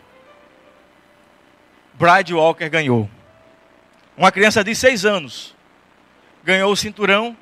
Bride 1.95 2.33
Walker 2.33 2.69
ganhou. 2.69 3.09
Uma 4.15 4.31
criança 4.31 4.63
de 4.63 4.75
seis 4.75 5.05
anos 5.05 5.55
ganhou 6.43 6.71
o 6.71 6.75
cinturão 6.75 7.35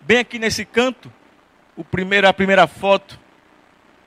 bem 0.00 0.18
aqui 0.18 0.38
nesse 0.38 0.64
canto. 0.64 1.12
O 1.76 1.84
primeiro, 1.84 2.28
a 2.28 2.32
primeira 2.32 2.66
foto 2.66 3.18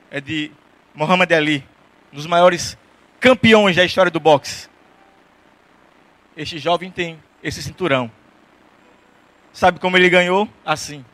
é 0.10 0.20
de 0.20 0.52
Muhammad 0.94 1.32
Ali, 1.32 1.64
um 2.12 2.18
dos 2.18 2.26
maiores 2.26 2.78
campeões 3.20 3.76
da 3.76 3.86
história 3.86 4.12
do 4.12 4.20
boxe. 4.20 4.70
Este 6.36 6.58
jovem 6.58 6.92
tem 6.92 7.22
esse 7.42 7.64
cinturão. 7.64 8.12
Sabe 9.54 9.80
como 9.80 9.98
ele 9.98 10.10
ganhou? 10.10 10.48
Assim. 10.66 11.06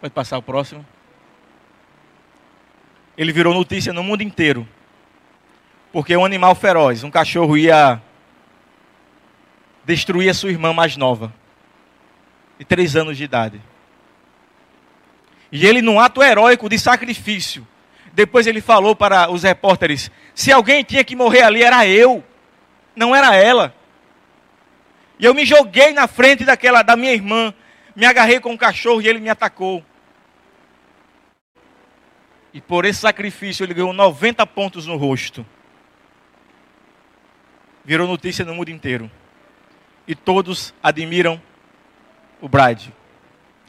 Pode 0.00 0.12
passar 0.12 0.38
o 0.38 0.42
próximo. 0.42 0.86
Ele 3.16 3.32
virou 3.32 3.52
notícia 3.52 3.92
no 3.92 4.02
mundo 4.02 4.22
inteiro. 4.22 4.66
Porque 5.92 6.16
um 6.16 6.24
animal 6.24 6.54
feroz, 6.54 7.02
um 7.02 7.10
cachorro, 7.10 7.56
ia 7.56 8.00
destruir 9.90 10.30
a 10.30 10.34
sua 10.34 10.50
irmã 10.50 10.72
mais 10.72 10.96
nova, 10.96 11.32
de 12.58 12.64
três 12.64 12.94
anos 12.94 13.16
de 13.16 13.24
idade. 13.24 13.60
E 15.50 15.66
ele, 15.66 15.82
num 15.82 15.98
ato 15.98 16.22
heróico 16.22 16.68
de 16.68 16.78
sacrifício, 16.78 17.66
depois 18.12 18.46
ele 18.46 18.60
falou 18.60 18.94
para 18.94 19.30
os 19.30 19.42
repórteres: 19.42 20.08
se 20.32 20.52
alguém 20.52 20.84
tinha 20.84 21.02
que 21.02 21.16
morrer 21.16 21.42
ali, 21.42 21.62
era 21.62 21.86
eu, 21.88 22.22
não 22.94 23.14
era 23.14 23.34
ela. 23.34 23.74
E 25.18 25.24
eu 25.24 25.34
me 25.34 25.44
joguei 25.44 25.92
na 25.92 26.06
frente 26.06 26.44
daquela 26.44 26.82
da 26.82 26.94
minha 26.94 27.12
irmã, 27.12 27.52
me 27.96 28.06
agarrei 28.06 28.38
com 28.38 28.54
o 28.54 28.58
cachorro 28.58 29.02
e 29.02 29.08
ele 29.08 29.18
me 29.18 29.28
atacou. 29.28 29.84
E 32.54 32.60
por 32.60 32.84
esse 32.84 33.00
sacrifício 33.00 33.64
ele 33.64 33.74
ganhou 33.74 33.92
90 33.92 34.46
pontos 34.46 34.86
no 34.86 34.96
rosto. 34.96 35.44
Virou 37.84 38.06
notícia 38.06 38.44
no 38.44 38.54
mundo 38.54 38.70
inteiro. 38.70 39.10
E 40.10 40.14
todos 40.16 40.74
admiram 40.82 41.40
o 42.40 42.48
Bride. 42.48 42.92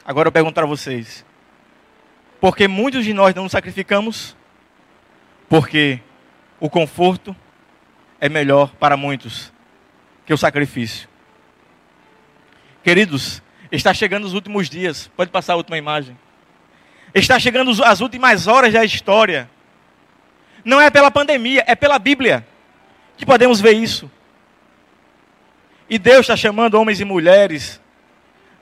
Agora 0.04 0.26
eu 0.26 0.32
pergunto 0.32 0.54
para 0.54 0.66
vocês: 0.66 1.24
porque 2.40 2.66
muitos 2.66 3.04
de 3.04 3.14
nós 3.14 3.32
não 3.32 3.44
nos 3.44 3.52
sacrificamos? 3.52 4.36
Porque 5.48 6.00
o 6.58 6.68
conforto 6.68 7.36
é 8.20 8.28
melhor 8.28 8.74
para 8.74 8.96
muitos 8.96 9.52
que 10.26 10.34
o 10.34 10.36
sacrifício. 10.36 11.08
Queridos, 12.82 13.40
está 13.70 13.94
chegando 13.94 14.24
os 14.24 14.34
últimos 14.34 14.68
dias. 14.68 15.08
Pode 15.16 15.30
passar 15.30 15.52
a 15.52 15.56
última 15.56 15.78
imagem. 15.78 16.18
Está 17.14 17.38
chegando 17.38 17.70
as 17.84 18.00
últimas 18.00 18.48
horas 18.48 18.72
da 18.72 18.84
história. 18.84 19.48
Não 20.64 20.80
é 20.80 20.90
pela 20.90 21.08
pandemia, 21.08 21.62
é 21.68 21.76
pela 21.76 22.00
Bíblia 22.00 22.44
que 23.16 23.24
podemos 23.24 23.60
ver 23.60 23.74
isso. 23.74 24.10
E 25.92 25.98
Deus 25.98 26.20
está 26.20 26.34
chamando 26.34 26.76
homens 26.76 27.00
e 27.00 27.04
mulheres 27.04 27.78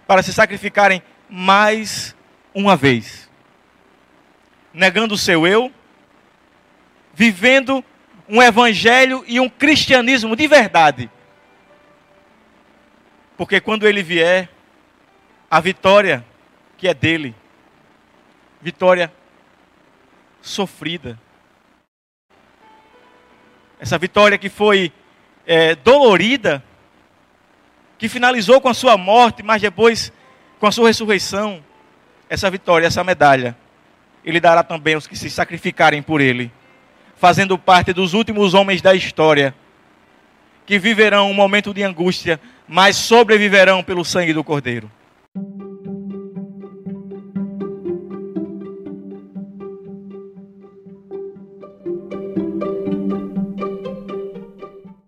para 0.05 0.21
se 0.21 0.33
sacrificarem 0.33 1.01
mais 1.29 2.13
uma 2.53 2.75
vez 2.75 3.31
negando 4.75 5.15
o 5.15 5.19
seu 5.19 5.47
eu, 5.47 5.73
vivendo 7.15 7.85
um 8.29 8.43
evangelho 8.43 9.23
e 9.29 9.39
um 9.39 9.49
cristianismo 9.49 10.35
de 10.35 10.49
verdade. 10.49 11.09
Porque 13.37 13.61
quando 13.61 13.87
ele 13.87 14.03
vier, 14.03 14.49
a 15.49 15.61
vitória 15.61 16.25
que 16.77 16.89
é 16.89 16.95
dele, 16.95 17.33
vitória 18.61 19.13
sofrida, 20.43 21.17
essa 23.79 23.97
vitória 23.97 24.37
que 24.37 24.49
foi 24.49 24.93
é, 25.47 25.77
dolorida, 25.77 26.61
que 28.01 28.09
finalizou 28.09 28.63
com 28.63 28.69
a 28.71 28.73
sua 28.73 28.97
morte, 28.97 29.43
mas 29.43 29.61
depois 29.61 30.11
com 30.59 30.67
a 30.67 30.73
sua 30.73 30.89
ressurreição, 30.89 31.63
essa 32.31 32.51
vitória, 32.51 32.87
essa 32.87 33.05
medalha 33.05 33.55
ele 34.25 34.41
dará 34.41 34.63
também 34.63 34.95
aos 34.95 35.07
que 35.07 35.15
se 35.15 35.29
sacrificarem 35.29 36.01
por 36.01 36.19
ele, 36.21 36.51
fazendo 37.17 37.59
parte 37.59 37.93
dos 37.93 38.15
últimos 38.15 38.55
homens 38.55 38.81
da 38.81 38.95
história, 38.95 39.55
que 40.65 40.79
viverão 40.79 41.31
um 41.31 41.35
momento 41.35 41.75
de 41.75 41.83
angústia, 41.83 42.41
mas 42.67 42.97
sobreviverão 42.97 43.83
pelo 43.83 44.03
sangue 44.03 44.33
do 44.33 44.43
Cordeiro. 44.43 44.91